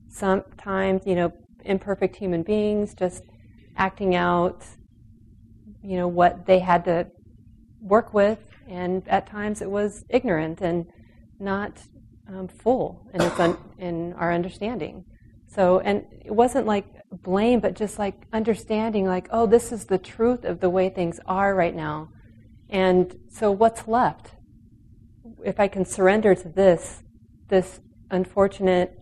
Sometimes, 0.09 1.03
you 1.07 1.15
know, 1.15 1.33
imperfect 1.65 2.17
human 2.17 2.43
beings 2.43 2.95
just 2.95 3.23
acting 3.77 4.15
out, 4.15 4.65
you 5.83 5.97
know, 5.97 6.09
what 6.09 6.47
they 6.47 6.59
had 6.59 6.85
to 6.85 7.07
work 7.81 8.13
with, 8.13 8.39
and 8.69 9.07
at 9.09 9.27
times 9.27 9.63
it 9.63 9.71
was 9.71 10.05
ignorant 10.09 10.61
and 10.61 10.87
not 11.39 11.81
um, 12.29 12.49
full 12.49 13.09
in, 13.15 13.23
its 13.23 13.39
un- 13.39 13.57
in 13.79 14.13
our 14.15 14.33
understanding. 14.33 15.05
So, 15.49 15.81
and 15.81 16.05
it 16.25 16.35
wasn't 16.35 16.67
like 16.67 16.87
blame, 17.11 17.61
but 17.61 17.75
just 17.75 17.99
like 17.99 18.27
understanding, 18.33 19.07
like, 19.07 19.29
oh, 19.31 19.47
this 19.47 19.73
is 19.73 19.87
the 19.87 19.99
truth 19.99 20.45
of 20.45 20.61
the 20.61 20.71
way 20.71 20.91
things 20.91 21.19
are 21.27 21.55
right 21.55 21.75
now. 21.75 22.11
And 22.69 23.19
so, 23.31 23.51
what's 23.51 23.89
left? 23.89 24.33
If 25.45 25.59
I 25.59 25.69
can 25.69 25.85
surrender 25.85 26.35
to 26.35 26.49
this, 26.49 27.03
this 27.49 27.81
unfortunate 28.11 28.99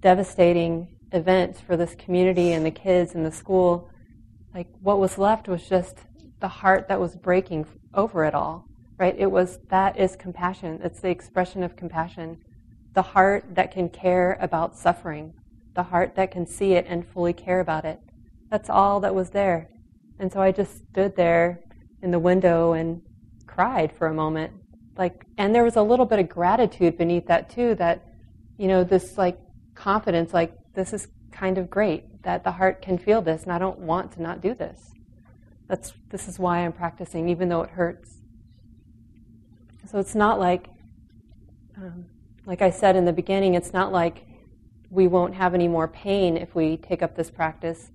devastating 0.00 0.88
event 1.12 1.56
for 1.56 1.76
this 1.76 1.94
community 1.96 2.52
and 2.52 2.64
the 2.64 2.70
kids 2.70 3.14
and 3.14 3.26
the 3.26 3.32
school, 3.32 3.90
like 4.54 4.68
what 4.80 5.00
was 5.00 5.18
left 5.18 5.48
was 5.48 5.68
just 5.68 5.98
the 6.40 6.48
heart 6.48 6.88
that 6.88 7.00
was 7.00 7.16
breaking 7.16 7.66
over 7.94 8.24
it 8.24 8.34
all, 8.34 8.68
right? 8.98 9.14
It 9.18 9.30
was 9.30 9.58
that 9.70 9.98
is 9.98 10.14
compassion. 10.14 10.80
It's 10.84 11.00
the 11.00 11.08
expression 11.08 11.64
of 11.64 11.74
compassion. 11.74 12.38
The 12.94 13.02
heart 13.02 13.56
that 13.56 13.72
can 13.72 13.88
care 13.88 14.38
about 14.40 14.76
suffering, 14.76 15.34
the 15.74 15.82
heart 15.84 16.14
that 16.16 16.30
can 16.30 16.46
see 16.46 16.72
it 16.72 16.86
and 16.88 17.06
fully 17.06 17.32
care 17.32 17.60
about 17.60 17.84
it. 17.84 18.00
That's 18.50 18.70
all 18.70 19.00
that 19.00 19.14
was 19.14 19.30
there. 19.30 19.70
And 20.18 20.32
so 20.32 20.40
I 20.40 20.52
just 20.52 20.86
stood 20.90 21.16
there 21.16 21.60
in 22.02 22.10
the 22.10 22.18
window 22.18 22.72
and 22.72 23.02
cried 23.46 23.92
for 23.92 24.06
a 24.06 24.14
moment. 24.14 24.52
Like, 24.96 25.24
and 25.38 25.54
there 25.54 25.64
was 25.64 25.76
a 25.76 25.82
little 25.82 26.06
bit 26.06 26.20
of 26.20 26.28
gratitude 26.28 26.96
beneath 26.96 27.26
that 27.26 27.50
too, 27.50 27.74
that, 27.76 28.04
you 28.56 28.68
know, 28.68 28.84
this 28.84 29.18
like 29.18 29.38
confidence, 29.74 30.32
like, 30.32 30.56
this 30.74 30.92
is 30.92 31.08
kind 31.32 31.58
of 31.58 31.68
great 31.68 32.22
that 32.22 32.44
the 32.44 32.52
heart 32.52 32.80
can 32.80 32.96
feel 32.96 33.20
this 33.20 33.42
and 33.42 33.52
I 33.52 33.58
don't 33.58 33.80
want 33.80 34.12
to 34.12 34.22
not 34.22 34.40
do 34.40 34.54
this. 34.54 34.92
That's, 35.68 35.92
this 36.10 36.28
is 36.28 36.38
why 36.38 36.58
I'm 36.58 36.72
practicing, 36.72 37.28
even 37.28 37.48
though 37.48 37.62
it 37.62 37.70
hurts. 37.70 38.18
So 39.90 39.98
it's 39.98 40.14
not 40.14 40.38
like, 40.38 40.68
um, 41.76 42.06
like 42.46 42.62
I 42.62 42.70
said 42.70 42.96
in 42.96 43.04
the 43.04 43.12
beginning, 43.12 43.54
it's 43.54 43.72
not 43.72 43.90
like 43.92 44.26
we 44.94 45.08
won't 45.08 45.34
have 45.34 45.54
any 45.54 45.66
more 45.66 45.88
pain 45.88 46.36
if 46.36 46.54
we 46.54 46.76
take 46.76 47.02
up 47.02 47.16
this 47.16 47.28
practice. 47.28 47.90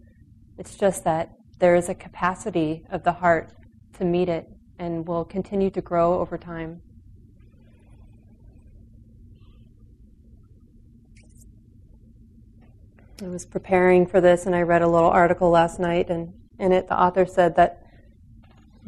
It's 0.58 0.76
just 0.76 1.06
that 1.06 1.32
there 1.60 1.76
is 1.76 1.88
a 1.88 1.96
capacity 1.96 2.86
of 2.92 3.04
the 3.04 3.14
heart 3.14 3.54
to 3.94 4.04
meet 4.04 4.28
it 4.28 4.50
and 4.78 5.08
will 5.08 5.24
continue 5.24 5.70
to 5.70 5.82
grow 5.82 6.20
over 6.20 6.38
time. 6.38 6.82
I 13.22 13.28
was 13.28 13.46
preparing 13.46 14.06
for 14.06 14.20
this 14.20 14.46
and 14.46 14.54
I 14.54 14.62
read 14.62 14.82
a 14.82 14.88
little 14.88 15.10
article 15.10 15.50
last 15.50 15.80
night, 15.80 16.10
and 16.10 16.34
in 16.58 16.72
it, 16.72 16.88
the 16.88 17.00
author 17.00 17.26
said 17.26 17.56
that 17.56 17.86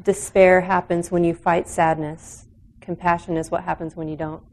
despair 0.02 0.62
happens 0.62 1.12
when 1.12 1.24
you 1.24 1.34
fight 1.34 1.68
sadness, 1.68 2.46
compassion 2.82 3.38
is 3.38 3.52
what 3.52 3.64
happens 3.64 3.96
when 3.96 4.08
you 4.08 4.16
don't. 4.18 4.44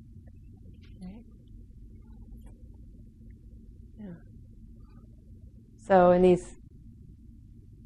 So, 5.89 6.11
in 6.11 6.21
these 6.21 6.45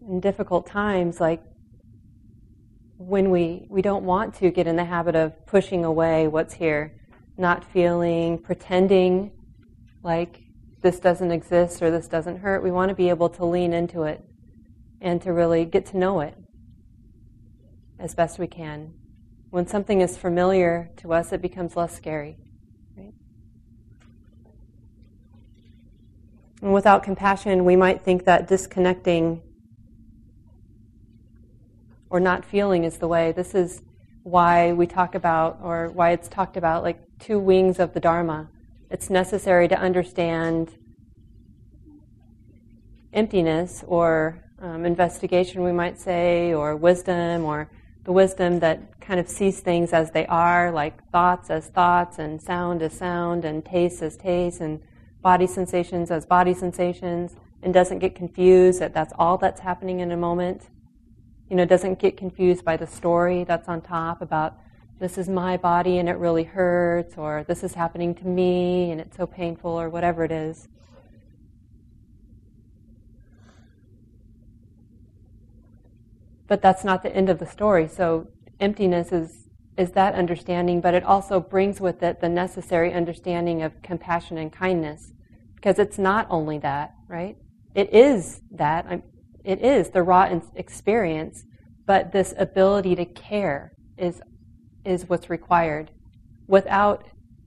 in 0.08 0.18
difficult 0.18 0.66
times, 0.66 1.20
like 1.20 1.40
when 2.98 3.30
we, 3.30 3.66
we 3.70 3.80
don't 3.80 4.04
want 4.04 4.34
to 4.34 4.50
get 4.50 4.66
in 4.66 4.74
the 4.74 4.84
habit 4.84 5.14
of 5.14 5.46
pushing 5.46 5.84
away 5.84 6.26
what's 6.26 6.54
here, 6.54 6.98
not 7.38 7.64
feeling, 7.72 8.38
pretending 8.38 9.30
like 10.02 10.40
this 10.82 10.98
doesn't 10.98 11.30
exist 11.30 11.80
or 11.80 11.92
this 11.92 12.08
doesn't 12.08 12.38
hurt. 12.38 12.64
We 12.64 12.72
want 12.72 12.88
to 12.88 12.96
be 12.96 13.08
able 13.08 13.28
to 13.30 13.44
lean 13.44 13.72
into 13.72 14.02
it 14.02 14.20
and 15.00 15.22
to 15.22 15.32
really 15.32 15.64
get 15.64 15.86
to 15.86 15.96
know 15.96 16.20
it 16.20 16.34
as 18.00 18.16
best 18.16 18.36
we 18.36 18.48
can. 18.48 18.94
When 19.50 19.68
something 19.68 20.00
is 20.00 20.18
familiar 20.18 20.90
to 20.96 21.12
us, 21.12 21.32
it 21.32 21.40
becomes 21.40 21.76
less 21.76 21.94
scary. 21.94 22.36
And 26.62 26.72
without 26.72 27.02
compassion, 27.02 27.64
we 27.64 27.76
might 27.76 28.02
think 28.02 28.24
that 28.24 28.48
disconnecting 28.48 29.42
or 32.08 32.20
not 32.20 32.44
feeling 32.44 32.84
is 32.84 32.98
the 32.98 33.08
way. 33.08 33.32
This 33.32 33.54
is 33.54 33.82
why 34.22 34.72
we 34.72 34.86
talk 34.86 35.14
about, 35.14 35.58
or 35.62 35.90
why 35.90 36.12
it's 36.12 36.28
talked 36.28 36.56
about, 36.56 36.82
like 36.82 37.00
two 37.18 37.38
wings 37.38 37.78
of 37.78 37.92
the 37.92 38.00
Dharma 38.00 38.48
it's 38.92 39.08
necessary 39.08 39.68
to 39.68 39.78
understand 39.78 40.70
emptiness 43.14 43.82
or 43.86 44.44
um, 44.60 44.84
investigation, 44.84 45.64
we 45.64 45.72
might 45.72 45.98
say, 45.98 46.52
or 46.52 46.76
wisdom, 46.76 47.46
or 47.46 47.70
the 48.04 48.12
wisdom 48.12 48.60
that 48.60 49.00
kind 49.00 49.18
of 49.18 49.28
sees 49.28 49.60
things 49.60 49.94
as 49.94 50.10
they 50.10 50.26
are, 50.26 50.70
like 50.70 51.10
thoughts 51.10 51.48
as 51.48 51.68
thoughts, 51.68 52.18
and 52.18 52.40
sound 52.40 52.82
as 52.82 52.92
sound, 52.92 53.46
and 53.46 53.64
taste 53.64 54.02
as 54.02 54.16
taste, 54.18 54.60
and 54.60 54.78
body 55.22 55.46
sensations 55.46 56.10
as 56.10 56.26
body 56.26 56.52
sensations, 56.52 57.36
and 57.62 57.72
doesn't 57.72 58.00
get 58.00 58.14
confused 58.14 58.80
that 58.80 58.92
that's 58.92 59.12
all 59.18 59.38
that's 59.38 59.60
happening 59.60 60.00
in 60.00 60.10
a 60.10 60.16
moment. 60.16 60.68
You 61.48 61.56
know, 61.56 61.64
doesn't 61.64 61.98
get 61.98 62.16
confused 62.16 62.64
by 62.64 62.76
the 62.76 62.86
story 62.86 63.44
that's 63.44 63.68
on 63.68 63.82
top 63.82 64.20
about 64.20 64.58
this 64.98 65.18
is 65.18 65.28
my 65.28 65.56
body 65.56 65.98
and 65.98 66.08
it 66.08 66.16
really 66.16 66.44
hurts, 66.44 67.16
or 67.16 67.44
this 67.46 67.62
is 67.62 67.74
happening 67.74 68.14
to 68.16 68.26
me 68.26 68.90
and 68.90 69.00
it's 69.00 69.16
so 69.16 69.26
painful, 69.26 69.70
or 69.70 69.88
whatever 69.88 70.24
it 70.24 70.32
is. 70.32 70.68
But 76.48 76.62
that's 76.62 76.84
not 76.84 77.02
the 77.02 77.14
end 77.14 77.30
of 77.30 77.38
the 77.38 77.46
story. 77.46 77.88
So 77.88 78.28
emptiness 78.60 79.12
is, 79.12 79.41
is 79.76 79.92
that 79.92 80.14
understanding, 80.14 80.80
but 80.80 80.94
it 80.94 81.04
also 81.04 81.40
brings 81.40 81.80
with 81.80 82.02
it 82.02 82.20
the 82.20 82.28
necessary 82.28 82.92
understanding 82.92 83.62
of 83.62 83.80
compassion 83.82 84.38
and 84.38 84.52
kindness. 84.52 85.12
Because 85.54 85.78
it's 85.78 85.98
not 85.98 86.26
only 86.28 86.58
that, 86.58 86.94
right? 87.08 87.36
It 87.74 87.92
is 87.94 88.40
that. 88.50 89.02
It 89.44 89.60
is 89.60 89.90
the 89.90 90.02
raw 90.02 90.28
experience, 90.54 91.44
but 91.86 92.12
this 92.12 92.34
ability 92.36 92.96
to 92.96 93.04
care 93.04 93.72
is 93.96 94.20
is 94.84 95.08
what's 95.08 95.30
required. 95.30 95.90
Without, 96.46 97.04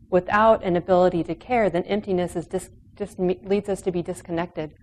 without 0.10 0.64
an 0.64 0.76
ability 0.76 1.24
to 1.26 1.36
care, 1.36 1.70
then 1.70 1.84
emptiness 1.84 2.36
is 2.36 2.48
dis, 2.48 2.70
just 2.96 3.20
leads 3.20 3.70
us 3.70 3.82
to 3.82 3.92
be 3.92 4.02
disconnected 4.02 4.74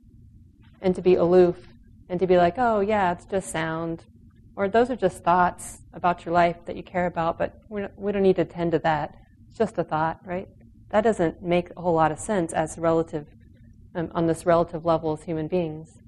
and 0.80 0.94
to 0.94 1.02
be 1.02 1.14
aloof 1.14 1.68
and 2.08 2.20
to 2.20 2.26
be 2.26 2.36
like, 2.36 2.54
oh, 2.58 2.80
yeah, 2.80 3.12
it's 3.12 3.24
just 3.24 3.50
sound. 3.50 4.04
Or 4.56 4.68
those 4.68 4.90
are 4.90 4.96
just 4.96 5.24
thoughts 5.24 5.78
about 5.92 6.24
your 6.24 6.34
life 6.34 6.64
that 6.66 6.76
you 6.76 6.82
care 6.82 7.06
about, 7.06 7.38
but 7.38 7.60
we 7.68 8.12
don't 8.12 8.22
need 8.22 8.36
to 8.36 8.44
tend 8.44 8.72
to 8.72 8.78
that. 8.80 9.16
It's 9.48 9.58
just 9.58 9.78
a 9.78 9.84
thought, 9.84 10.20
right? 10.24 10.48
That 10.90 11.02
doesn't 11.02 11.42
make 11.42 11.70
a 11.76 11.80
whole 11.80 11.94
lot 11.94 12.12
of 12.12 12.18
sense 12.18 12.52
as 12.52 12.76
relative, 12.76 13.26
um, 13.94 14.10
on 14.14 14.26
this 14.26 14.44
relative 14.44 14.84
level 14.84 15.12
as 15.12 15.22
human 15.22 15.48
beings. 15.48 15.98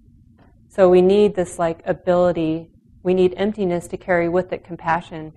So 0.69 0.89
we 0.89 1.01
need 1.01 1.37
this 1.37 1.59
like 1.59 1.81
ability, 1.87 2.71
we 3.03 3.15
need 3.15 3.35
emptiness 3.37 3.87
to 3.89 3.97
carry 3.97 4.29
with 4.29 4.53
it 4.53 4.65
compassion 4.65 5.33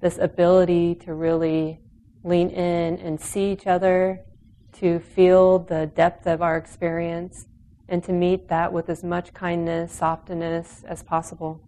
this 0.00 0.18
ability 0.18 0.94
to 0.94 1.14
really 1.14 1.78
lean 2.24 2.48
in 2.50 2.98
and 2.98 3.20
see 3.20 3.52
each 3.52 3.66
other, 3.66 4.20
to 4.72 4.98
feel 4.98 5.58
the 5.58 5.86
depth 5.94 6.26
of 6.26 6.42
our 6.42 6.56
experience, 6.56 7.46
and 7.88 8.02
to 8.04 8.12
meet 8.12 8.48
that 8.48 8.72
with 8.72 8.88
as 8.88 9.04
much 9.04 9.34
kindness, 9.34 9.92
softness 9.92 10.82
as 10.84 11.02
possible. 11.02 11.60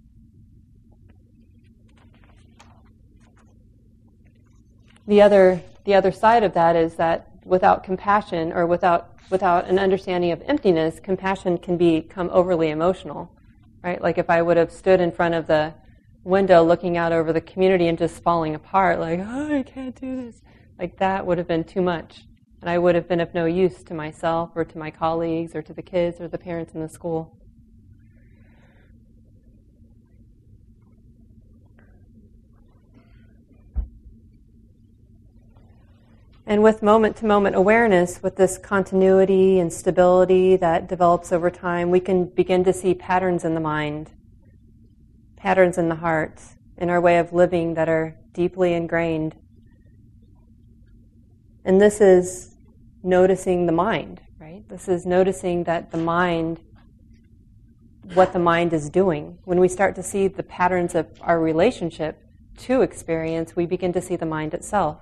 The 5.07 5.21
other, 5.21 5.63
the 5.85 5.95
other 5.95 6.13
side 6.13 6.45
of 6.45 6.55
that 6.55 6.77
is 6.77 6.95
that 6.97 7.29
without 7.45 7.83
compassion 7.83 8.53
or 8.53 8.67
without, 8.67 9.11
without 9.31 9.67
an 9.67 9.79
understanding 9.79 10.31
of 10.31 10.43
emptiness, 10.47 11.01
compassion 11.01 11.59
can 11.59 11.77
become 11.77 12.31
overly 12.33 12.71
emotional, 12.71 13.31
right? 13.83 14.01
Like 14.01 14.19
if 14.19 14.31
I 14.31 14.43
would 14.43 14.57
have 14.57 14.71
stood 14.71 15.01
in 15.01 15.11
front 15.11 15.35
of 15.35 15.47
the 15.47 15.75
window 16.23 16.63
looking 16.63 16.97
out 16.97 17.13
over 17.13 17.33
the 17.33 17.41
community 17.41 17.89
and 17.89 17.99
just 17.99 18.23
falling 18.23 18.55
apart, 18.55 19.01
like, 19.01 19.19
oh, 19.21 19.59
I 19.59 19.65
can't 19.65 20.01
do 20.01 20.25
this. 20.25 20.41
Like 20.79 20.99
that 20.99 21.27
would 21.27 21.39
have 21.39 21.49
been 21.49 21.65
too 21.65 21.83
much. 21.83 22.23
And 22.61 22.71
I 22.71 22.79
would 22.79 22.95
have 22.95 23.09
been 23.09 23.19
of 23.19 23.35
no 23.35 23.45
use 23.45 23.83
to 23.85 23.95
myself 23.95 24.51
or 24.55 24.65
to 24.65 24.79
my 24.79 24.93
colleagues 24.93 25.57
or 25.57 25.63
to 25.63 25.75
the 25.75 25.83
kids 25.83 26.21
or 26.21 26.29
the 26.29 26.39
parents 26.39 26.75
in 26.75 26.81
the 26.81 26.89
school. 26.89 27.37
And 36.53 36.63
with 36.63 36.83
moment 36.83 37.17
to 37.17 37.25
moment 37.25 37.57
awareness, 37.57 38.23
with 38.23 38.37
this 38.37 38.59
continuity 38.59 39.59
and 39.59 39.73
stability 39.73 40.55
that 40.57 40.87
develops 40.87 41.33
over 41.33 41.51
time, 41.51 41.91
we 41.91 41.99
can 41.99 42.27
begin 42.27 42.63
to 42.65 42.75
see 42.75 42.93
patterns 42.93 43.43
in 43.43 43.55
the 43.55 43.61
mind 43.61 44.11
patterns 45.35 45.79
in 45.79 45.89
the 45.89 45.95
heart, 45.95 46.43
in 46.77 46.91
our 46.91 47.01
way 47.01 47.17
of 47.19 47.33
living 47.33 47.73
that 47.73 47.89
are 47.89 48.19
deeply 48.35 48.75
ingrained. 48.75 49.35
And 51.65 51.81
this 51.81 52.03
is 52.03 52.55
noticing 53.03 53.65
the 53.65 53.73
mind, 53.73 54.21
right? 54.39 54.63
This 54.69 54.89
is 54.89 55.07
noticing 55.07 55.65
that 55.65 55.91
the 55.91 55.97
mind, 55.97 56.61
what 58.13 58.35
the 58.35 58.39
mind 58.39 58.75
is 58.75 58.91
doing. 58.91 59.39
When 59.45 59.59
we 59.59 59.69
start 59.69 59.95
to 59.95 60.03
see 60.03 60.29
the 60.29 60.43
patterns 60.43 60.95
of 60.95 61.07
our 61.23 61.41
relationship 61.41 62.23
to 62.59 62.83
experience, 62.83 63.57
we 63.57 63.65
begin 63.65 63.95
to 63.95 64.03
see 64.03 64.17
the 64.17 64.27
mind 64.27 64.53
itself. 64.53 64.99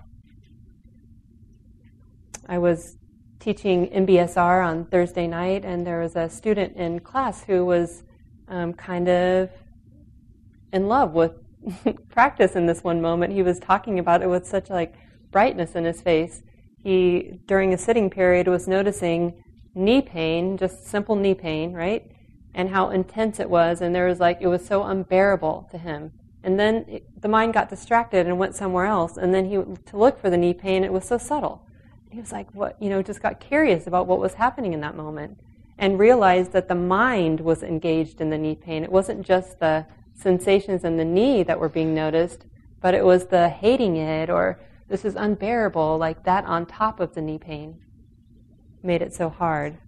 I 2.51 2.59
was 2.59 2.97
teaching 3.39 3.87
MBSR 3.91 4.67
on 4.67 4.85
Thursday 4.87 5.29
night, 5.29 5.65
and 5.65 5.87
there 5.87 6.01
was 6.01 6.17
a 6.17 6.29
student 6.29 6.77
in 6.77 6.99
class 6.99 7.45
who 7.45 7.65
was 7.65 8.03
um, 8.49 8.73
kind 8.73 9.09
of 9.09 9.51
in 10.73 10.89
love 10.89 11.13
with 11.13 11.31
practice 12.11 12.57
in 12.57 12.67
this 12.67 12.83
one 12.83 13.01
moment. 13.01 13.35
He 13.35 13.45
was 13.45 13.61
talking 13.61 14.01
about 14.01 14.21
it 14.21 14.29
with 14.29 14.49
such 14.49 14.69
like 14.69 14.95
brightness 15.31 15.77
in 15.77 15.85
his 15.85 16.03
face. 16.03 16.43
He, 16.83 17.39
during 17.47 17.73
a 17.73 17.79
sitting 17.79 18.11
period, 18.11 18.49
was 18.49 18.67
noticing 18.67 19.45
knee 19.77 20.03
pain, 20.03 20.57
just 20.57 20.89
simple 20.89 21.15
knee 21.15 21.35
pain, 21.35 21.73
right? 21.73 22.11
And 22.53 22.71
how 22.71 22.91
intense 22.91 23.39
it 23.39 23.49
was, 23.49 23.81
and 23.81 23.95
there 23.95 24.09
was 24.09 24.19
like, 24.19 24.39
it 24.41 24.49
was 24.49 24.67
so 24.67 24.83
unbearable 24.83 25.69
to 25.71 25.79
him. 25.79 26.11
And 26.43 26.59
then 26.59 26.85
it, 26.89 27.23
the 27.23 27.29
mind 27.29 27.55
got 27.55 27.71
distracted 27.71 28.27
and 28.27 28.41
went 28.41 28.57
somewhere 28.57 28.87
else, 28.87 29.17
and 29.17 29.33
then 29.33 29.45
he, 29.45 29.55
to 29.91 29.97
look 29.97 30.21
for 30.21 30.31
the 30.31 30.37
knee 30.37 30.55
pain, 30.55 30.83
it 30.83 30.93
was 30.93 31.05
so 31.05 31.17
subtle. 31.17 31.65
He 32.11 32.19
was 32.19 32.33
like, 32.33 32.51
what, 32.53 32.77
you 32.83 32.91
know, 32.91 33.03
just 33.03 33.23
got 33.23 33.41
curious 33.41 33.87
about 33.87 34.07
what 34.07 34.19
was 34.19 34.35
happening 34.35 34.73
in 34.73 34.81
that 34.81 34.97
moment 34.97 35.39
and 35.79 35.99
realized 35.99 36.53
that 36.53 36.69
the 36.69 36.75
mind 36.75 37.41
was 37.41 37.63
engaged 37.63 38.21
in 38.21 38.31
the 38.31 38.39
knee 38.39 38.57
pain. 38.57 38.85
It 38.85 38.93
wasn't 38.93 39.25
just 39.25 39.61
the 39.61 39.87
sensations 40.15 40.85
in 40.85 40.97
the 40.97 41.05
knee 41.05 41.43
that 41.45 41.59
were 41.59 41.69
being 41.69 41.95
noticed, 41.95 42.45
but 42.81 42.95
it 42.95 43.05
was 43.05 43.27
the 43.27 43.49
hating 43.49 43.97
it 43.97 44.29
or 44.29 44.61
this 44.89 45.05
is 45.05 45.15
unbearable, 45.15 45.99
like 45.99 46.25
that 46.25 46.45
on 46.45 46.67
top 46.67 46.99
of 46.99 47.15
the 47.15 47.23
knee 47.23 47.39
pain 47.39 47.81
made 48.83 49.03
it 49.03 49.15
so 49.15 49.29
hard. 49.29 49.79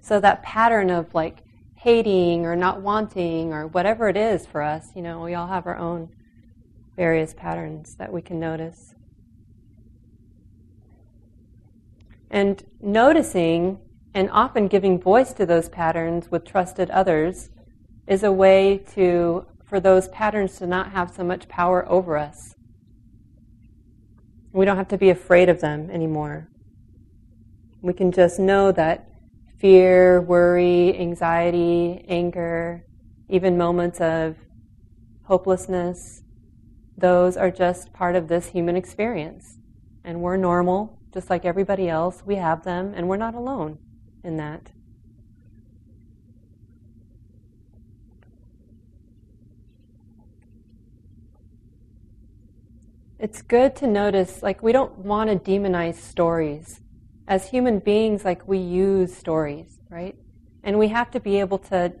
So 0.00 0.20
that 0.20 0.42
pattern 0.42 0.90
of 0.90 1.12
like 1.12 1.42
hating 1.74 2.46
or 2.46 2.54
not 2.54 2.80
wanting 2.80 3.52
or 3.52 3.66
whatever 3.66 4.08
it 4.08 4.16
is 4.16 4.46
for 4.46 4.62
us, 4.62 4.92
you 4.94 5.02
know, 5.02 5.20
we 5.22 5.34
all 5.34 5.48
have 5.48 5.66
our 5.66 5.76
own 5.76 6.08
various 6.96 7.34
patterns 7.34 7.96
that 7.96 8.12
we 8.12 8.22
can 8.22 8.38
notice. 8.38 8.94
And 12.34 12.64
noticing 12.80 13.78
and 14.12 14.28
often 14.28 14.66
giving 14.66 15.00
voice 15.00 15.32
to 15.34 15.46
those 15.46 15.68
patterns 15.68 16.32
with 16.32 16.44
trusted 16.44 16.90
others 16.90 17.50
is 18.08 18.24
a 18.24 18.32
way 18.32 18.78
to 18.96 19.46
for 19.64 19.78
those 19.78 20.08
patterns 20.08 20.58
to 20.58 20.66
not 20.66 20.90
have 20.90 21.14
so 21.14 21.22
much 21.22 21.46
power 21.46 21.88
over 21.88 22.18
us. 22.18 22.56
We 24.52 24.64
don't 24.64 24.76
have 24.76 24.88
to 24.88 24.98
be 24.98 25.10
afraid 25.10 25.48
of 25.48 25.60
them 25.60 25.88
anymore. 25.90 26.48
We 27.80 27.92
can 27.92 28.10
just 28.10 28.40
know 28.40 28.72
that 28.72 29.08
fear, 29.58 30.20
worry, 30.20 30.98
anxiety, 30.98 32.04
anger, 32.08 32.84
even 33.28 33.56
moments 33.56 34.00
of 34.00 34.36
hopelessness, 35.22 36.24
those 36.98 37.36
are 37.36 37.52
just 37.52 37.92
part 37.92 38.16
of 38.16 38.26
this 38.26 38.46
human 38.48 38.74
experience. 38.74 39.58
And 40.02 40.20
we're 40.20 40.36
normal, 40.36 40.98
just 41.14 41.30
like 41.30 41.44
everybody 41.44 41.88
else. 41.88 42.22
We 42.26 42.34
have 42.34 42.64
them, 42.64 42.92
and 42.94 43.08
we're 43.08 43.16
not 43.16 43.34
alone 43.34 43.78
in 44.24 44.36
that. 44.36 44.72
It's 53.18 53.40
good 53.40 53.76
to 53.76 53.86
notice, 53.86 54.42
like, 54.42 54.62
we 54.62 54.72
don't 54.72 54.98
want 54.98 55.30
to 55.30 55.36
demonize 55.36 55.94
stories. 55.94 56.80
As 57.26 57.48
human 57.48 57.78
beings, 57.78 58.24
like, 58.24 58.46
we 58.46 58.58
use 58.58 59.16
stories, 59.16 59.78
right? 59.88 60.16
And 60.62 60.78
we 60.78 60.88
have 60.88 61.10
to 61.12 61.20
be 61.20 61.40
able 61.40 61.58
to 61.58 61.94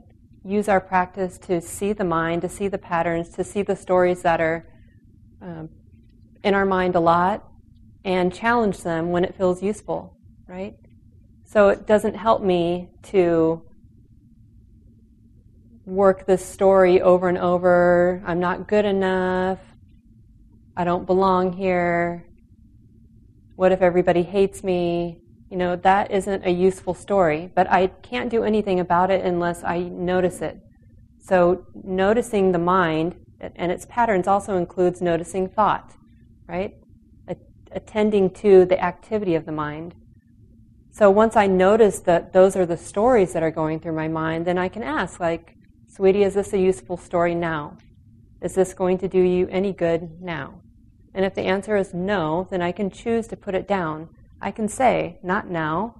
use 0.44 0.68
our 0.68 0.80
practice 0.80 1.38
to 1.38 1.60
see 1.62 1.94
the 1.94 2.04
mind, 2.04 2.42
to 2.42 2.48
see 2.48 2.68
the 2.68 2.76
patterns, 2.76 3.30
to 3.30 3.44
see 3.44 3.62
the 3.62 3.76
stories 3.76 4.20
that 4.22 4.40
are 4.40 4.66
um, 5.40 5.70
in 6.42 6.52
our 6.52 6.66
mind 6.66 6.94
a 6.96 7.00
lot, 7.00 7.48
and 8.04 8.32
challenge 8.32 8.82
them 8.82 9.10
when 9.10 9.24
it 9.24 9.34
feels 9.36 9.62
useful, 9.62 10.16
right? 10.46 10.74
So 11.44 11.68
it 11.68 11.86
doesn't 11.86 12.14
help 12.14 12.42
me 12.42 12.90
to 13.04 13.62
work 15.86 16.26
this 16.26 16.44
story 16.44 17.00
over 17.00 17.28
and 17.28 17.38
over. 17.38 18.22
I'm 18.26 18.40
not 18.40 18.68
good 18.68 18.84
enough. 18.84 19.58
I 20.76 20.84
don't 20.84 21.06
belong 21.06 21.52
here. 21.52 22.26
What 23.56 23.72
if 23.72 23.82
everybody 23.82 24.22
hates 24.22 24.64
me? 24.64 25.20
You 25.50 25.56
know, 25.56 25.76
that 25.76 26.10
isn't 26.10 26.44
a 26.44 26.50
useful 26.50 26.94
story, 26.94 27.50
but 27.54 27.70
I 27.70 27.86
can't 27.86 28.30
do 28.30 28.42
anything 28.42 28.80
about 28.80 29.10
it 29.10 29.24
unless 29.24 29.62
I 29.62 29.80
notice 29.80 30.40
it. 30.40 30.58
So 31.20 31.66
noticing 31.74 32.52
the 32.52 32.58
mind 32.58 33.14
and 33.40 33.70
its 33.70 33.86
patterns 33.86 34.26
also 34.26 34.56
includes 34.56 35.00
noticing 35.00 35.48
thought, 35.48 35.92
right? 36.48 36.74
Attending 37.74 38.30
to 38.30 38.64
the 38.64 38.82
activity 38.82 39.34
of 39.34 39.46
the 39.46 39.52
mind. 39.52 39.94
So 40.90 41.10
once 41.10 41.34
I 41.34 41.48
notice 41.48 41.98
that 42.00 42.32
those 42.32 42.54
are 42.54 42.64
the 42.64 42.76
stories 42.76 43.32
that 43.32 43.42
are 43.42 43.50
going 43.50 43.80
through 43.80 43.96
my 43.96 44.06
mind, 44.06 44.46
then 44.46 44.58
I 44.58 44.68
can 44.68 44.84
ask, 44.84 45.18
like, 45.18 45.56
sweetie, 45.88 46.22
is 46.22 46.34
this 46.34 46.52
a 46.52 46.58
useful 46.58 46.96
story 46.96 47.34
now? 47.34 47.78
Is 48.40 48.54
this 48.54 48.74
going 48.74 48.98
to 48.98 49.08
do 49.08 49.20
you 49.20 49.48
any 49.50 49.72
good 49.72 50.22
now? 50.22 50.60
And 51.12 51.24
if 51.24 51.34
the 51.34 51.42
answer 51.42 51.76
is 51.76 51.92
no, 51.92 52.46
then 52.50 52.62
I 52.62 52.70
can 52.70 52.90
choose 52.90 53.26
to 53.28 53.36
put 53.36 53.56
it 53.56 53.66
down. 53.66 54.08
I 54.40 54.52
can 54.52 54.68
say, 54.68 55.18
not 55.22 55.48
now. 55.48 55.96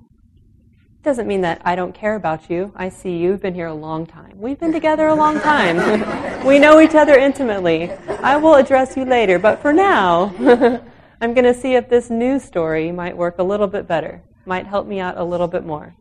Doesn't 1.03 1.27
mean 1.27 1.41
that 1.41 1.61
I 1.65 1.75
don't 1.75 1.95
care 1.95 2.15
about 2.15 2.49
you. 2.49 2.73
I 2.77 2.89
see 2.89 3.17
you've 3.17 3.43
been 3.43 3.55
here 3.55 3.67
a 3.67 3.75
long 3.75 4.07
time. 4.07 4.39
We've 4.39 4.61
been 4.61 4.73
together 4.73 5.09
a 5.09 5.15
long 5.15 5.41
time. 5.41 6.47
we 6.47 6.59
know 6.59 6.81
each 6.81 6.95
other 6.95 7.15
intimately. 7.15 7.91
I 8.23 8.37
will 8.37 8.55
address 8.55 8.97
you 8.97 9.05
later, 9.05 9.39
but 9.39 9.61
for 9.61 9.73
now, 9.73 10.33
I'm 11.21 11.35
going 11.35 11.45
to 11.45 11.55
see 11.55 11.75
if 11.75 11.89
this 11.89 12.11
new 12.11 12.39
story 12.39 12.93
might 12.93 13.17
work 13.17 13.39
a 13.39 13.43
little 13.43 13.67
bit 13.67 13.87
better 13.87 14.23
might 14.47 14.67
help 14.67 14.87
me 14.87 15.01
out 15.01 15.17
a 15.17 15.25
little 15.25 15.49
bit 15.49 15.65
more. 15.65 15.95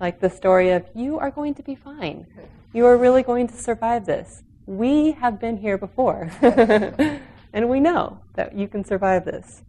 Like 0.00 0.20
the 0.20 0.30
story 0.30 0.70
of, 0.70 0.86
you 0.94 1.18
are 1.18 1.30
going 1.30 1.54
to 1.54 1.62
be 1.62 1.74
fine. 1.74 2.26
You 2.72 2.86
are 2.86 2.96
really 2.96 3.22
going 3.22 3.48
to 3.48 3.56
survive 3.56 4.06
this. 4.06 4.42
We 4.66 5.12
have 5.12 5.40
been 5.40 5.58
here 5.58 5.76
before. 5.76 6.30
and 7.52 7.68
we 7.68 7.80
know 7.80 8.20
that 8.34 8.54
you 8.54 8.68
can 8.68 8.84
survive 8.84 9.24
this. 9.24 9.62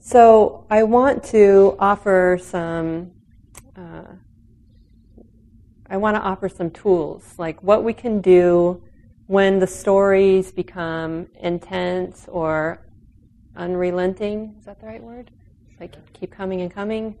So 0.00 0.66
I 0.68 0.82
want 0.82 1.22
to 1.24 1.76
offer 1.78 2.38
some. 2.42 3.12
Uh, 3.76 4.16
I 5.88 5.96
want 5.98 6.16
to 6.16 6.20
offer 6.22 6.48
some 6.48 6.70
tools, 6.70 7.34
like 7.36 7.62
what 7.62 7.84
we 7.84 7.92
can 7.92 8.20
do 8.20 8.82
when 9.26 9.58
the 9.58 9.66
stories 9.66 10.50
become 10.52 11.28
intense 11.40 12.26
or 12.28 12.86
unrelenting. 13.56 14.54
Is 14.58 14.64
that 14.64 14.80
the 14.80 14.86
right 14.86 15.02
word? 15.02 15.30
Like 15.80 15.94
keep 16.12 16.30
coming 16.32 16.60
and 16.60 16.72
coming. 16.72 17.16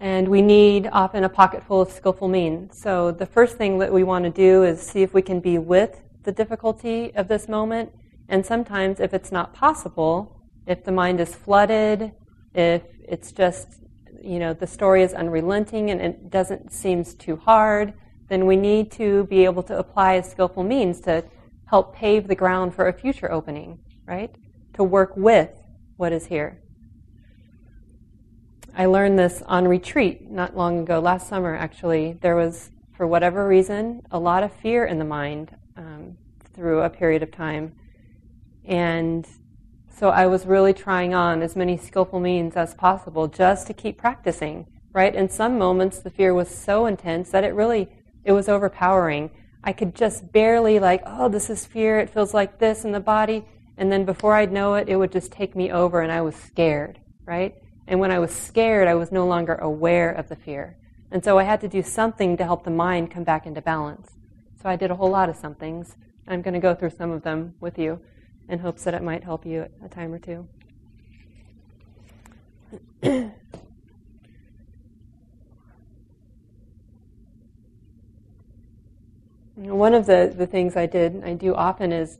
And 0.00 0.28
we 0.28 0.42
need 0.42 0.88
often 0.92 1.24
a 1.24 1.28
pocket 1.28 1.62
full 1.62 1.80
of 1.80 1.90
skillful 1.90 2.28
means. 2.28 2.78
So 2.78 3.10
the 3.10 3.26
first 3.26 3.56
thing 3.56 3.78
that 3.78 3.92
we 3.92 4.04
want 4.04 4.24
to 4.24 4.30
do 4.30 4.62
is 4.62 4.80
see 4.80 5.02
if 5.02 5.14
we 5.14 5.22
can 5.22 5.40
be 5.40 5.58
with 5.58 6.02
the 6.24 6.32
difficulty 6.32 7.14
of 7.14 7.28
this 7.28 7.48
moment. 7.48 7.92
And 8.28 8.44
sometimes, 8.44 9.00
if 9.00 9.14
it's 9.14 9.32
not 9.32 9.54
possible, 9.54 10.42
if 10.66 10.84
the 10.84 10.92
mind 10.92 11.20
is 11.20 11.34
flooded, 11.34 12.12
if 12.54 12.82
it's 13.08 13.32
just, 13.32 13.80
you 14.20 14.38
know, 14.38 14.52
the 14.52 14.66
story 14.66 15.02
is 15.02 15.14
unrelenting 15.14 15.90
and 15.90 16.00
it 16.00 16.28
doesn't 16.28 16.72
seems 16.72 17.14
too 17.14 17.36
hard, 17.36 17.94
then 18.28 18.46
we 18.46 18.56
need 18.56 18.90
to 18.92 19.24
be 19.24 19.44
able 19.44 19.62
to 19.64 19.78
apply 19.78 20.14
a 20.14 20.22
skillful 20.22 20.62
means 20.62 21.00
to 21.02 21.24
help 21.66 21.94
pave 21.94 22.28
the 22.28 22.34
ground 22.34 22.74
for 22.74 22.88
a 22.88 22.92
future 22.92 23.30
opening, 23.30 23.78
right? 24.06 24.34
to 24.76 24.84
work 24.84 25.16
with 25.16 25.50
what 25.96 26.12
is 26.12 26.26
here. 26.26 26.62
I 28.76 28.84
learned 28.86 29.18
this 29.18 29.42
on 29.46 29.66
retreat 29.66 30.30
not 30.30 30.54
long 30.54 30.80
ago, 30.80 31.00
last 31.00 31.28
summer 31.28 31.56
actually. 31.56 32.18
There 32.20 32.36
was, 32.36 32.70
for 32.94 33.06
whatever 33.06 33.48
reason, 33.48 34.02
a 34.10 34.18
lot 34.18 34.42
of 34.42 34.52
fear 34.52 34.84
in 34.84 34.98
the 34.98 35.04
mind 35.04 35.56
um, 35.76 36.18
through 36.54 36.82
a 36.82 36.90
period 36.90 37.22
of 37.22 37.32
time. 37.32 37.74
And 38.66 39.26
so 39.88 40.10
I 40.10 40.26
was 40.26 40.44
really 40.44 40.74
trying 40.74 41.14
on 41.14 41.40
as 41.40 41.56
many 41.56 41.78
skillful 41.78 42.20
means 42.20 42.54
as 42.54 42.74
possible 42.74 43.28
just 43.28 43.66
to 43.68 43.72
keep 43.72 43.96
practicing, 43.96 44.66
right? 44.92 45.14
In 45.14 45.30
some 45.30 45.56
moments, 45.56 46.00
the 46.00 46.10
fear 46.10 46.34
was 46.34 46.50
so 46.50 46.84
intense 46.84 47.30
that 47.30 47.44
it 47.44 47.54
really, 47.54 47.88
it 48.26 48.32
was 48.32 48.48
overpowering. 48.48 49.30
I 49.62 49.72
could 49.72 49.94
just 49.94 50.32
barely 50.32 50.78
like, 50.80 51.00
oh, 51.06 51.28
this 51.28 51.48
is 51.48 51.64
fear. 51.64 52.00
It 52.00 52.10
feels 52.10 52.34
like 52.34 52.58
this 52.58 52.84
in 52.84 52.90
the 52.90 53.00
body. 53.00 53.44
And 53.78 53.90
then 53.90 54.04
before 54.04 54.34
I'd 54.34 54.52
know 54.52 54.74
it, 54.74 54.88
it 54.88 54.96
would 54.96 55.12
just 55.12 55.30
take 55.30 55.54
me 55.54 55.70
over 55.70 56.00
and 56.00 56.10
I 56.10 56.22
was 56.22 56.34
scared, 56.34 56.98
right? 57.24 57.54
And 57.86 58.00
when 58.00 58.10
I 58.10 58.18
was 58.18 58.34
scared, 58.34 58.88
I 58.88 58.94
was 58.94 59.12
no 59.12 59.26
longer 59.26 59.54
aware 59.54 60.10
of 60.10 60.28
the 60.28 60.34
fear. 60.34 60.76
And 61.12 61.22
so 61.22 61.38
I 61.38 61.44
had 61.44 61.60
to 61.60 61.68
do 61.68 61.82
something 61.82 62.36
to 62.36 62.44
help 62.44 62.64
the 62.64 62.70
mind 62.70 63.12
come 63.12 63.22
back 63.22 63.46
into 63.46 63.62
balance. 63.62 64.10
So 64.60 64.68
I 64.68 64.74
did 64.74 64.90
a 64.90 64.96
whole 64.96 65.10
lot 65.10 65.28
of 65.28 65.36
somethings. 65.36 65.96
I'm 66.26 66.42
going 66.42 66.54
to 66.54 66.60
go 66.60 66.74
through 66.74 66.90
some 66.90 67.12
of 67.12 67.22
them 67.22 67.54
with 67.60 67.78
you 67.78 68.00
in 68.48 68.58
hopes 68.58 68.82
that 68.84 68.94
it 68.94 69.04
might 69.04 69.22
help 69.22 69.46
you 69.46 69.68
a 69.84 69.88
time 69.88 70.12
or 70.12 70.18
two. 70.18 70.48
One 79.66 79.94
of 79.94 80.06
the, 80.06 80.32
the 80.36 80.46
things 80.46 80.76
I 80.76 80.86
did, 80.86 81.24
I 81.24 81.34
do 81.34 81.52
often, 81.54 81.90
is 81.92 82.18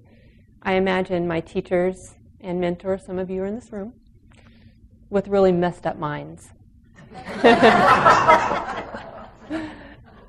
I 0.63 0.73
imagine 0.73 1.29
my 1.29 1.41
teachers 1.41 2.15
and 2.41 2.61
mentors, 2.61 3.05
some 3.05 3.21
of 3.21 3.31
you 3.31 3.43
are 3.43 3.47
in 3.47 3.55
this 3.55 3.73
room, 3.73 3.93
with 5.11 5.29
really 5.29 5.53
messed 5.53 5.87
up 5.87 5.97
minds. 5.97 6.49